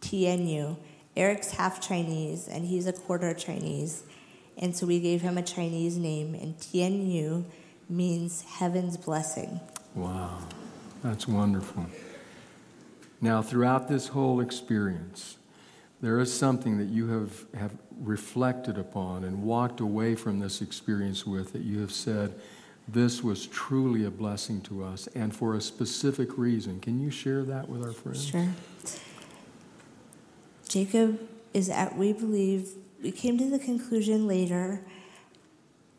Tianyu. 0.00 0.76
Eric's 1.16 1.52
half 1.52 1.80
Chinese, 1.80 2.48
and 2.48 2.64
he's 2.66 2.86
a 2.86 2.92
quarter 2.92 3.34
Chinese. 3.34 4.04
And 4.58 4.76
so 4.76 4.86
we 4.86 5.00
gave 5.00 5.22
him 5.22 5.38
a 5.38 5.42
Chinese 5.42 5.96
name, 5.96 6.34
and 6.34 6.56
Tianyu 6.58 7.44
means 7.88 8.42
heaven's 8.42 8.96
blessing. 8.96 9.60
Wow, 9.94 10.38
that's 11.02 11.26
wonderful. 11.26 11.86
Now, 13.20 13.42
throughout 13.42 13.88
this 13.88 14.08
whole 14.08 14.40
experience, 14.40 15.36
there 16.00 16.18
is 16.18 16.32
something 16.32 16.78
that 16.78 16.88
you 16.88 17.08
have, 17.08 17.44
have 17.54 17.74
reflected 17.98 18.78
upon 18.78 19.24
and 19.24 19.42
walked 19.42 19.80
away 19.80 20.14
from 20.14 20.38
this 20.38 20.62
experience 20.62 21.26
with 21.26 21.52
that 21.52 21.62
you 21.62 21.80
have 21.80 21.92
said, 21.92 22.34
this 22.88 23.22
was 23.22 23.46
truly 23.46 24.04
a 24.04 24.10
blessing 24.10 24.60
to 24.62 24.82
us 24.82 25.06
and 25.14 25.34
for 25.34 25.54
a 25.54 25.60
specific 25.60 26.38
reason. 26.38 26.80
Can 26.80 27.00
you 27.00 27.10
share 27.10 27.42
that 27.44 27.68
with 27.68 27.84
our 27.84 27.92
friends? 27.92 28.26
Sure. 28.26 28.48
Jacob 30.68 31.20
is 31.52 31.68
at, 31.68 31.96
we 31.96 32.12
believe, 32.12 32.70
we 33.02 33.12
came 33.12 33.38
to 33.38 33.50
the 33.50 33.58
conclusion 33.58 34.26
later 34.26 34.80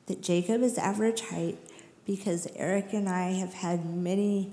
that 0.07 0.21
Jacob 0.21 0.61
is 0.61 0.77
average 0.77 1.21
height 1.21 1.57
because 2.05 2.47
Eric 2.55 2.93
and 2.93 3.07
I 3.07 3.31
have 3.33 3.53
had 3.53 3.85
many 3.85 4.51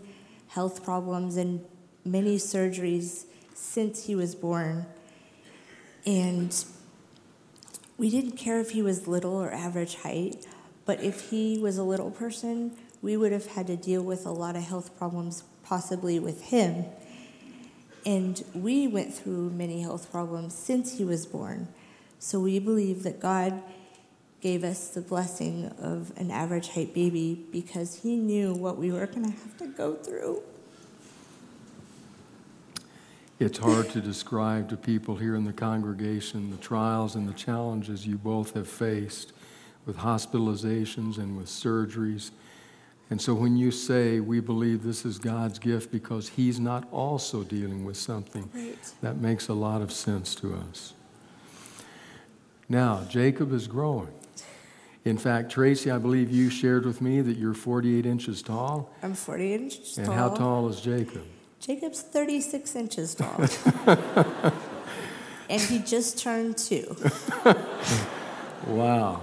health 0.48 0.84
problems 0.84 1.36
and 1.36 1.64
many 2.04 2.36
surgeries 2.36 3.24
since 3.54 4.06
he 4.06 4.14
was 4.14 4.34
born. 4.34 4.86
And 6.08 6.64
we 7.98 8.08
didn't 8.08 8.38
care 8.38 8.58
if 8.60 8.70
he 8.70 8.80
was 8.80 9.06
little 9.06 9.34
or 9.34 9.52
average 9.52 9.96
height, 9.96 10.46
but 10.86 11.02
if 11.02 11.28
he 11.28 11.58
was 11.58 11.76
a 11.76 11.82
little 11.82 12.10
person, 12.10 12.74
we 13.02 13.14
would 13.14 13.30
have 13.30 13.44
had 13.44 13.66
to 13.66 13.76
deal 13.76 14.02
with 14.02 14.24
a 14.24 14.30
lot 14.30 14.56
of 14.56 14.62
health 14.62 14.96
problems, 14.96 15.44
possibly 15.62 16.18
with 16.18 16.44
him. 16.44 16.86
And 18.06 18.42
we 18.54 18.88
went 18.88 19.12
through 19.12 19.50
many 19.50 19.82
health 19.82 20.10
problems 20.10 20.54
since 20.54 20.96
he 20.96 21.04
was 21.04 21.26
born. 21.26 21.68
So 22.18 22.40
we 22.40 22.58
believe 22.58 23.02
that 23.02 23.20
God 23.20 23.62
gave 24.40 24.64
us 24.64 24.88
the 24.88 25.02
blessing 25.02 25.66
of 25.78 26.16
an 26.16 26.30
average 26.30 26.70
height 26.70 26.94
baby 26.94 27.46
because 27.52 27.96
he 27.96 28.16
knew 28.16 28.54
what 28.54 28.78
we 28.78 28.90
were 28.90 29.06
going 29.06 29.24
to 29.26 29.30
have 29.32 29.58
to 29.58 29.66
go 29.66 29.94
through. 29.96 30.42
It's 33.40 33.58
hard 33.58 33.88
to 33.90 34.00
describe 34.00 34.68
to 34.70 34.76
people 34.76 35.14
here 35.16 35.36
in 35.36 35.44
the 35.44 35.52
congregation 35.52 36.50
the 36.50 36.56
trials 36.56 37.14
and 37.14 37.28
the 37.28 37.32
challenges 37.34 38.04
you 38.06 38.18
both 38.18 38.54
have 38.54 38.66
faced 38.68 39.32
with 39.86 39.98
hospitalizations 39.98 41.18
and 41.18 41.36
with 41.36 41.46
surgeries. 41.46 42.32
And 43.10 43.20
so 43.20 43.34
when 43.34 43.56
you 43.56 43.70
say 43.70 44.18
we 44.20 44.40
believe 44.40 44.82
this 44.82 45.04
is 45.04 45.18
God's 45.18 45.58
gift 45.60 45.92
because 45.92 46.30
He's 46.30 46.58
not 46.58 46.88
also 46.90 47.44
dealing 47.44 47.84
with 47.84 47.96
something, 47.96 48.50
Right. 48.52 48.76
that 49.02 49.18
makes 49.18 49.48
a 49.48 49.54
lot 49.54 49.82
of 49.82 49.92
sense 49.92 50.34
to 50.36 50.54
us. 50.54 50.94
Now, 52.68 53.04
Jacob 53.08 53.52
is 53.52 53.66
growing. 53.66 54.12
In 55.04 55.16
fact, 55.16 55.50
Tracy, 55.50 55.90
I 55.90 55.96
believe 55.98 56.30
you 56.30 56.50
shared 56.50 56.84
with 56.84 57.00
me 57.00 57.22
that 57.22 57.38
you're 57.38 57.54
48 57.54 58.04
inches 58.04 58.42
tall. 58.42 58.90
I'm 59.02 59.14
40 59.14 59.54
inches 59.54 59.96
And 59.96 60.06
tall. 60.08 60.14
And 60.14 60.22
how 60.22 60.36
tall 60.36 60.68
is 60.68 60.80
Jacob? 60.80 61.22
Jacob's 61.60 62.02
36 62.02 62.76
inches 62.76 63.14
tall. 63.14 63.44
and 65.50 65.60
he 65.60 65.80
just 65.80 66.18
turned 66.18 66.56
two. 66.56 66.96
Wow. 68.66 69.22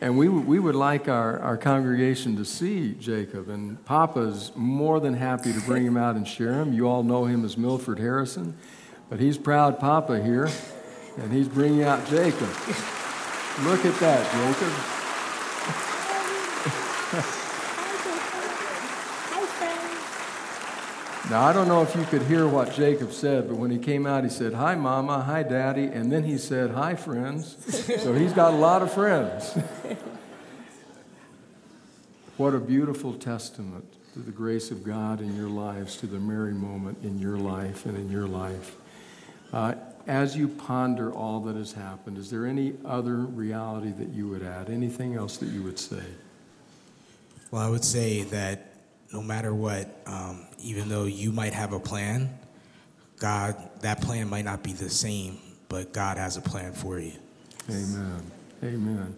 And 0.00 0.18
we, 0.18 0.28
we 0.28 0.58
would 0.58 0.74
like 0.74 1.08
our, 1.08 1.38
our 1.40 1.56
congregation 1.56 2.36
to 2.36 2.44
see 2.44 2.92
Jacob. 2.92 3.48
And 3.48 3.82
Papa's 3.84 4.52
more 4.54 5.00
than 5.00 5.14
happy 5.14 5.52
to 5.52 5.60
bring 5.60 5.84
him 5.84 5.96
out 5.96 6.16
and 6.16 6.26
share 6.28 6.54
him. 6.54 6.72
You 6.72 6.88
all 6.88 7.02
know 7.02 7.24
him 7.24 7.44
as 7.44 7.56
Milford 7.56 7.98
Harrison. 7.98 8.56
But 9.08 9.20
he's 9.20 9.38
proud 9.38 9.78
Papa 9.80 10.22
here, 10.22 10.48
and 11.18 11.32
he's 11.32 11.48
bringing 11.48 11.82
out 11.82 12.06
Jacob. 12.06 12.48
Look 13.62 13.84
at 13.84 13.98
that, 14.00 14.30
Jacob. 14.32 14.72
Hi, 19.30 19.46
friend. 19.46 19.90
Now, 21.34 21.42
I 21.42 21.52
don't 21.52 21.66
know 21.66 21.82
if 21.82 21.96
you 21.96 22.04
could 22.04 22.22
hear 22.22 22.46
what 22.46 22.72
Jacob 22.74 23.10
said, 23.10 23.48
but 23.48 23.56
when 23.56 23.68
he 23.68 23.78
came 23.78 24.06
out, 24.06 24.22
he 24.22 24.30
said, 24.30 24.54
Hi, 24.54 24.76
Mama. 24.76 25.20
Hi, 25.20 25.42
Daddy. 25.42 25.86
And 25.86 26.12
then 26.12 26.22
he 26.22 26.38
said, 26.38 26.70
Hi, 26.70 26.94
friends. 26.94 27.56
So 28.04 28.14
he's 28.14 28.32
got 28.32 28.54
a 28.54 28.56
lot 28.56 28.82
of 28.82 28.92
friends. 28.92 29.52
what 32.36 32.54
a 32.54 32.60
beautiful 32.60 33.14
testament 33.14 33.84
to 34.12 34.20
the 34.20 34.30
grace 34.30 34.70
of 34.70 34.84
God 34.84 35.20
in 35.20 35.34
your 35.34 35.48
lives, 35.48 35.96
to 35.96 36.06
the 36.06 36.20
merry 36.20 36.54
moment 36.54 36.98
in 37.02 37.18
your 37.18 37.36
life 37.36 37.84
and 37.84 37.96
in 37.96 38.12
your 38.12 38.28
life. 38.28 38.76
Uh, 39.52 39.74
as 40.06 40.36
you 40.36 40.46
ponder 40.46 41.12
all 41.12 41.40
that 41.40 41.56
has 41.56 41.72
happened, 41.72 42.16
is 42.16 42.30
there 42.30 42.46
any 42.46 42.74
other 42.84 43.16
reality 43.16 43.90
that 43.90 44.10
you 44.10 44.28
would 44.28 44.44
add? 44.44 44.70
Anything 44.70 45.16
else 45.16 45.38
that 45.38 45.48
you 45.48 45.64
would 45.64 45.80
say? 45.80 46.04
Well, 47.50 47.60
I 47.60 47.68
would 47.68 47.84
say 47.84 48.22
that 48.22 48.73
no 49.14 49.22
matter 49.22 49.54
what, 49.54 49.88
um, 50.06 50.44
even 50.60 50.88
though 50.88 51.04
you 51.04 51.30
might 51.30 51.54
have 51.54 51.72
a 51.72 51.78
plan, 51.78 52.36
God, 53.20 53.56
that 53.80 54.02
plan 54.02 54.28
might 54.28 54.44
not 54.44 54.64
be 54.64 54.72
the 54.72 54.90
same, 54.90 55.38
but 55.68 55.92
God 55.92 56.18
has 56.18 56.36
a 56.36 56.40
plan 56.40 56.72
for 56.72 56.98
you. 56.98 57.12
Amen. 57.70 58.22
Amen. 58.64 59.16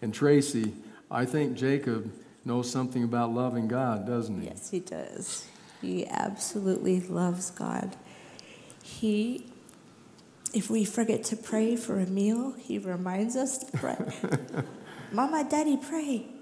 And 0.00 0.14
Tracy, 0.14 0.72
I 1.10 1.26
think 1.26 1.58
Jacob 1.58 2.10
knows 2.46 2.70
something 2.70 3.04
about 3.04 3.34
loving 3.34 3.68
God, 3.68 4.06
doesn't 4.06 4.40
he? 4.40 4.46
Yes, 4.46 4.70
he 4.70 4.80
does. 4.80 5.46
He 5.82 6.06
absolutely 6.06 7.00
loves 7.00 7.50
God. 7.50 7.96
He, 8.82 9.44
if 10.54 10.70
we 10.70 10.86
forget 10.86 11.22
to 11.24 11.36
pray 11.36 11.76
for 11.76 12.00
a 12.00 12.06
meal, 12.06 12.52
he 12.52 12.78
reminds 12.78 13.36
us 13.36 13.58
to 13.58 13.76
pray. 13.76 13.98
Mama, 15.12 15.46
Daddy, 15.48 15.76
pray. 15.76 16.33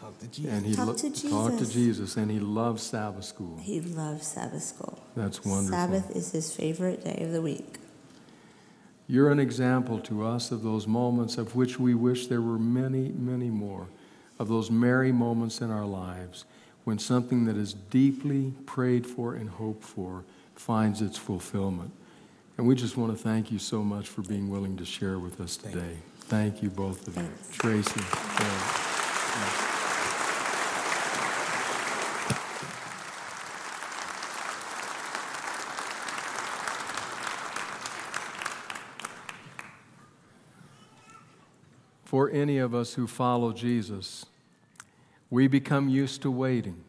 Talk 0.00 0.18
to 0.20 0.26
Jesus. 0.28 0.52
And 0.52 0.66
he 0.66 0.74
Talk 0.74 0.86
lo- 0.86 0.94
to 0.94 1.10
talked 1.30 1.58
to 1.58 1.64
Jesus. 1.64 1.74
Jesus, 1.74 2.16
and 2.16 2.30
he 2.30 2.40
loves 2.40 2.82
Sabbath 2.82 3.24
school. 3.24 3.58
He 3.60 3.80
loves 3.80 4.26
Sabbath 4.26 4.62
school. 4.62 4.98
That's 5.14 5.44
wonderful. 5.44 5.76
Sabbath 5.76 6.16
is 6.16 6.32
his 6.32 6.54
favorite 6.54 7.04
day 7.04 7.22
of 7.22 7.32
the 7.32 7.42
week. 7.42 7.76
You're 9.06 9.30
an 9.30 9.40
example 9.40 9.98
to 10.00 10.24
us 10.24 10.52
of 10.52 10.62
those 10.62 10.86
moments 10.86 11.36
of 11.36 11.56
which 11.56 11.78
we 11.78 11.94
wish 11.94 12.28
there 12.28 12.40
were 12.40 12.58
many, 12.58 13.08
many 13.08 13.50
more, 13.50 13.88
of 14.38 14.48
those 14.48 14.70
merry 14.70 15.12
moments 15.12 15.60
in 15.60 15.70
our 15.70 15.84
lives 15.84 16.44
when 16.84 16.98
something 16.98 17.44
that 17.44 17.56
is 17.56 17.74
deeply 17.74 18.54
prayed 18.66 19.06
for 19.06 19.34
and 19.34 19.50
hoped 19.50 19.84
for 19.84 20.24
finds 20.54 21.02
its 21.02 21.18
fulfillment. 21.18 21.90
And 22.56 22.66
we 22.66 22.74
just 22.74 22.96
want 22.96 23.16
to 23.16 23.22
thank 23.22 23.50
you 23.50 23.58
so 23.58 23.82
much 23.82 24.08
for 24.08 24.22
being 24.22 24.48
willing 24.48 24.76
to 24.76 24.84
share 24.84 25.18
with 25.18 25.40
us 25.40 25.56
Thank 25.56 25.74
today. 25.74 25.96
Thank 26.20 26.62
you, 26.62 26.70
both 26.70 27.08
of 27.08 27.16
you. 27.16 27.22
Thanks. 27.22 27.56
Tracy. 27.56 28.00
thanks. 28.00 28.79
For 42.10 42.28
any 42.28 42.58
of 42.58 42.74
us 42.74 42.94
who 42.94 43.06
follow 43.06 43.52
Jesus, 43.52 44.26
we 45.30 45.46
become 45.46 45.88
used 45.88 46.22
to 46.22 46.30
waiting. 46.32 46.82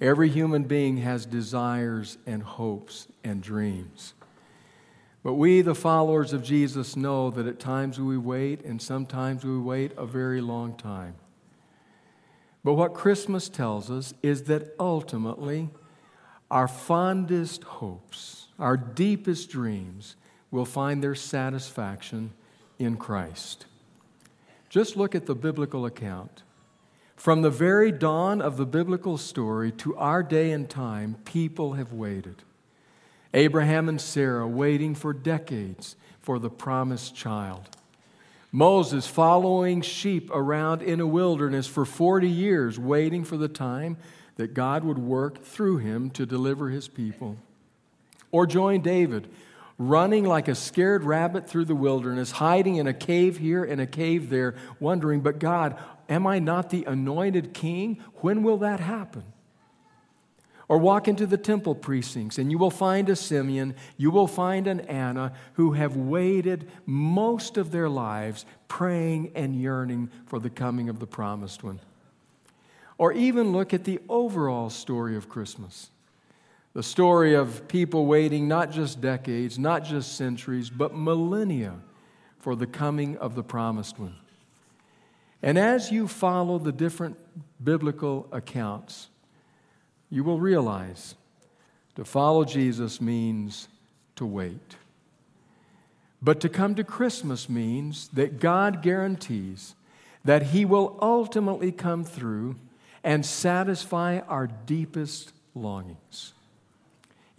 Every 0.00 0.28
human 0.28 0.64
being 0.64 0.96
has 0.96 1.24
desires 1.24 2.18
and 2.26 2.42
hopes 2.42 3.06
and 3.22 3.40
dreams. 3.40 4.14
But 5.22 5.34
we, 5.34 5.62
the 5.62 5.76
followers 5.76 6.32
of 6.32 6.42
Jesus, 6.42 6.96
know 6.96 7.30
that 7.30 7.46
at 7.46 7.60
times 7.60 8.00
we 8.00 8.18
wait, 8.18 8.64
and 8.64 8.82
sometimes 8.82 9.44
we 9.44 9.56
wait 9.56 9.92
a 9.96 10.06
very 10.06 10.40
long 10.40 10.74
time. 10.74 11.14
But 12.64 12.74
what 12.74 12.94
Christmas 12.94 13.48
tells 13.48 13.92
us 13.92 14.12
is 14.24 14.42
that 14.44 14.74
ultimately, 14.80 15.70
our 16.50 16.66
fondest 16.66 17.62
hopes, 17.62 18.48
our 18.58 18.76
deepest 18.76 19.50
dreams, 19.50 20.16
will 20.50 20.64
find 20.64 21.00
their 21.00 21.14
satisfaction 21.14 22.32
in 22.76 22.96
Christ. 22.96 23.66
Just 24.70 24.96
look 24.96 25.14
at 25.16 25.26
the 25.26 25.34
biblical 25.34 25.84
account. 25.84 26.44
From 27.16 27.42
the 27.42 27.50
very 27.50 27.92
dawn 27.92 28.40
of 28.40 28.56
the 28.56 28.64
biblical 28.64 29.18
story 29.18 29.72
to 29.72 29.94
our 29.96 30.22
day 30.22 30.52
and 30.52 30.70
time, 30.70 31.16
people 31.24 31.74
have 31.74 31.92
waited. 31.92 32.44
Abraham 33.34 33.88
and 33.88 34.00
Sarah 34.00 34.46
waiting 34.48 34.94
for 34.94 35.12
decades 35.12 35.96
for 36.20 36.38
the 36.38 36.48
promised 36.48 37.14
child. 37.14 37.68
Moses 38.52 39.06
following 39.06 39.82
sheep 39.82 40.30
around 40.32 40.82
in 40.82 41.00
a 41.00 41.06
wilderness 41.06 41.66
for 41.66 41.84
40 41.84 42.28
years, 42.28 42.78
waiting 42.78 43.24
for 43.24 43.36
the 43.36 43.48
time 43.48 43.96
that 44.36 44.54
God 44.54 44.84
would 44.84 44.98
work 44.98 45.44
through 45.44 45.78
him 45.78 46.10
to 46.10 46.24
deliver 46.24 46.70
his 46.70 46.88
people. 46.88 47.36
Or 48.32 48.46
join 48.46 48.80
David, 48.80 49.28
running 49.80 50.24
like 50.24 50.46
a 50.46 50.54
scared 50.54 51.04
rabbit 51.04 51.48
through 51.48 51.64
the 51.64 51.74
wilderness, 51.74 52.32
hiding 52.32 52.76
in 52.76 52.86
a 52.86 52.92
cave 52.92 53.38
here 53.38 53.64
and 53.64 53.80
a 53.80 53.86
cave 53.86 54.28
there, 54.28 54.54
wondering, 54.78 55.22
but 55.22 55.38
God, 55.38 55.74
am 56.06 56.26
I 56.26 56.38
not 56.38 56.68
the 56.68 56.84
anointed 56.84 57.54
king? 57.54 58.04
When 58.16 58.42
will 58.42 58.58
that 58.58 58.78
happen? 58.78 59.24
Or 60.68 60.76
walk 60.76 61.08
into 61.08 61.26
the 61.26 61.38
temple 61.38 61.74
precincts, 61.74 62.36
and 62.36 62.50
you 62.50 62.58
will 62.58 62.70
find 62.70 63.08
a 63.08 63.16
Simeon, 63.16 63.74
you 63.96 64.10
will 64.10 64.26
find 64.26 64.66
an 64.66 64.80
Anna 64.80 65.32
who 65.54 65.72
have 65.72 65.96
waited 65.96 66.70
most 66.84 67.56
of 67.56 67.72
their 67.72 67.88
lives 67.88 68.44
praying 68.68 69.32
and 69.34 69.56
yearning 69.56 70.10
for 70.26 70.38
the 70.38 70.50
coming 70.50 70.90
of 70.90 70.98
the 70.98 71.06
promised 71.06 71.64
one. 71.64 71.80
Or 72.98 73.14
even 73.14 73.52
look 73.52 73.72
at 73.72 73.84
the 73.84 73.98
overall 74.10 74.68
story 74.68 75.16
of 75.16 75.30
Christmas 75.30 75.88
the 76.72 76.82
story 76.82 77.34
of 77.34 77.66
people 77.68 78.06
waiting 78.06 78.46
not 78.46 78.70
just 78.70 79.00
decades, 79.00 79.58
not 79.58 79.84
just 79.84 80.16
centuries, 80.16 80.70
but 80.70 80.94
millennia 80.94 81.74
for 82.38 82.54
the 82.54 82.66
coming 82.66 83.16
of 83.18 83.34
the 83.34 83.42
promised 83.42 83.98
one. 83.98 84.16
And 85.42 85.58
as 85.58 85.90
you 85.90 86.06
follow 86.06 86.58
the 86.58 86.72
different 86.72 87.18
biblical 87.62 88.28
accounts, 88.30 89.08
you 90.10 90.22
will 90.22 90.38
realize 90.38 91.14
to 91.96 92.04
follow 92.04 92.44
Jesus 92.44 93.00
means 93.00 93.68
to 94.16 94.26
wait. 94.26 94.76
But 96.22 96.40
to 96.40 96.48
come 96.48 96.74
to 96.74 96.84
Christmas 96.84 97.48
means 97.48 98.08
that 98.08 98.38
God 98.38 98.82
guarantees 98.82 99.74
that 100.24 100.44
He 100.44 100.64
will 100.64 100.98
ultimately 101.00 101.72
come 101.72 102.04
through 102.04 102.56
and 103.02 103.24
satisfy 103.24 104.18
our 104.20 104.46
deepest 104.46 105.32
longings. 105.54 106.34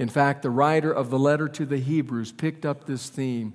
In 0.02 0.10
fact, 0.10 0.42
the 0.42 0.50
writer 0.50 0.92
of 0.92 1.12
the 1.12 1.20
letter 1.20 1.48
to 1.50 1.64
the 1.64 1.78
Hebrews 1.78 2.32
picked 2.32 2.66
up 2.66 2.86
this 2.86 3.08
theme 3.08 3.54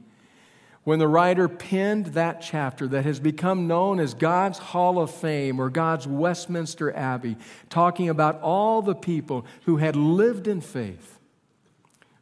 when 0.85 1.01
the 1.01 1.09
writer 1.09 1.49
penned 1.49 2.07
that 2.15 2.41
chapter 2.41 2.87
that 2.87 3.05
has 3.05 3.19
become 3.19 3.67
known 3.67 3.99
as 3.99 4.15
God's 4.15 4.59
Hall 4.59 5.01
of 5.01 5.11
Fame 5.11 5.59
or 5.59 5.71
God's 5.71 6.07
Westminster 6.07 6.95
Abbey, 6.95 7.37
talking 7.69 8.09
about 8.09 8.41
all 8.43 8.81
the 8.81 8.95
people 8.95 9.45
who 9.65 9.79
had 9.79 9.97
lived 9.97 10.47
in 10.47 10.61
faith. 10.61 11.19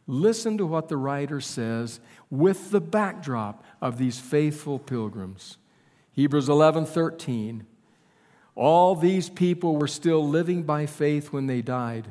Listen 0.06 0.56
to 0.56 0.64
what 0.64 0.88
the 0.88 0.96
writer 0.96 1.42
says 1.42 2.00
with 2.30 2.70
the 2.70 2.80
backdrop 2.80 3.62
of 3.82 3.98
these 3.98 4.18
faithful 4.18 4.78
pilgrims. 4.78 5.58
Hebrews 6.12 6.48
11 6.48 6.86
13. 6.86 7.66
All 8.54 8.96
these 8.96 9.28
people 9.28 9.76
were 9.76 9.86
still 9.86 10.26
living 10.26 10.62
by 10.62 10.86
faith 10.86 11.30
when 11.30 11.46
they 11.46 11.60
died. 11.60 12.10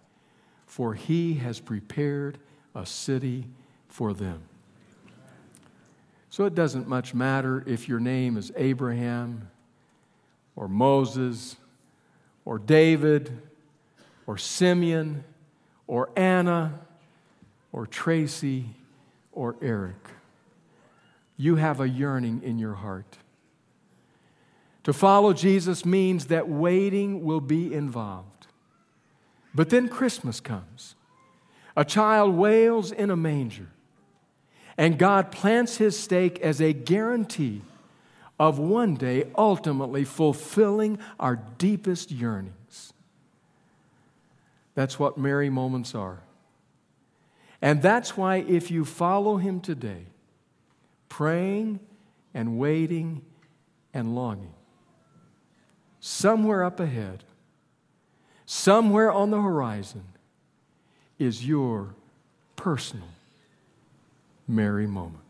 for 0.71 0.93
he 0.93 1.33
has 1.33 1.59
prepared 1.59 2.37
a 2.73 2.85
city 2.85 3.45
for 3.89 4.13
them. 4.13 4.41
So 6.29 6.45
it 6.45 6.55
doesn't 6.55 6.87
much 6.87 7.13
matter 7.13 7.61
if 7.67 7.89
your 7.89 7.99
name 7.99 8.37
is 8.37 8.53
Abraham 8.55 9.51
or 10.55 10.69
Moses 10.69 11.57
or 12.45 12.57
David 12.57 13.37
or 14.25 14.37
Simeon 14.37 15.25
or 15.87 16.09
Anna 16.15 16.79
or 17.73 17.85
Tracy 17.85 18.67
or 19.33 19.57
Eric. 19.61 20.07
You 21.35 21.57
have 21.57 21.81
a 21.81 21.89
yearning 21.89 22.43
in 22.43 22.57
your 22.57 22.75
heart. 22.75 23.17
To 24.85 24.93
follow 24.93 25.33
Jesus 25.33 25.83
means 25.83 26.27
that 26.27 26.47
waiting 26.47 27.25
will 27.25 27.41
be 27.41 27.73
involved. 27.73 28.30
But 29.53 29.69
then 29.69 29.89
Christmas 29.89 30.39
comes. 30.39 30.95
A 31.75 31.85
child 31.85 32.35
wails 32.35 32.91
in 32.91 33.09
a 33.09 33.15
manger, 33.15 33.69
and 34.77 34.97
God 34.97 35.31
plants 35.31 35.77
his 35.77 35.97
stake 35.97 36.39
as 36.41 36.59
a 36.61 36.73
guarantee 36.73 37.61
of 38.37 38.59
one 38.59 38.95
day 38.95 39.25
ultimately 39.37 40.03
fulfilling 40.03 40.99
our 41.19 41.37
deepest 41.57 42.11
yearnings. 42.11 42.91
That's 44.73 44.97
what 44.97 45.17
merry 45.17 45.49
moments 45.49 45.93
are. 45.95 46.21
And 47.61 47.81
that's 47.81 48.17
why, 48.17 48.37
if 48.37 48.71
you 48.71 48.83
follow 48.83 49.37
Him 49.37 49.59
today, 49.59 50.07
praying 51.09 51.79
and 52.33 52.57
waiting 52.57 53.21
and 53.93 54.15
longing, 54.15 54.53
somewhere 55.99 56.63
up 56.63 56.79
ahead, 56.79 57.23
somewhere 58.51 59.09
on 59.09 59.31
the 59.31 59.41
horizon, 59.41 60.03
is 61.17 61.47
your 61.47 61.95
personal 62.57 63.07
merry 64.45 64.85
moment. 64.85 65.20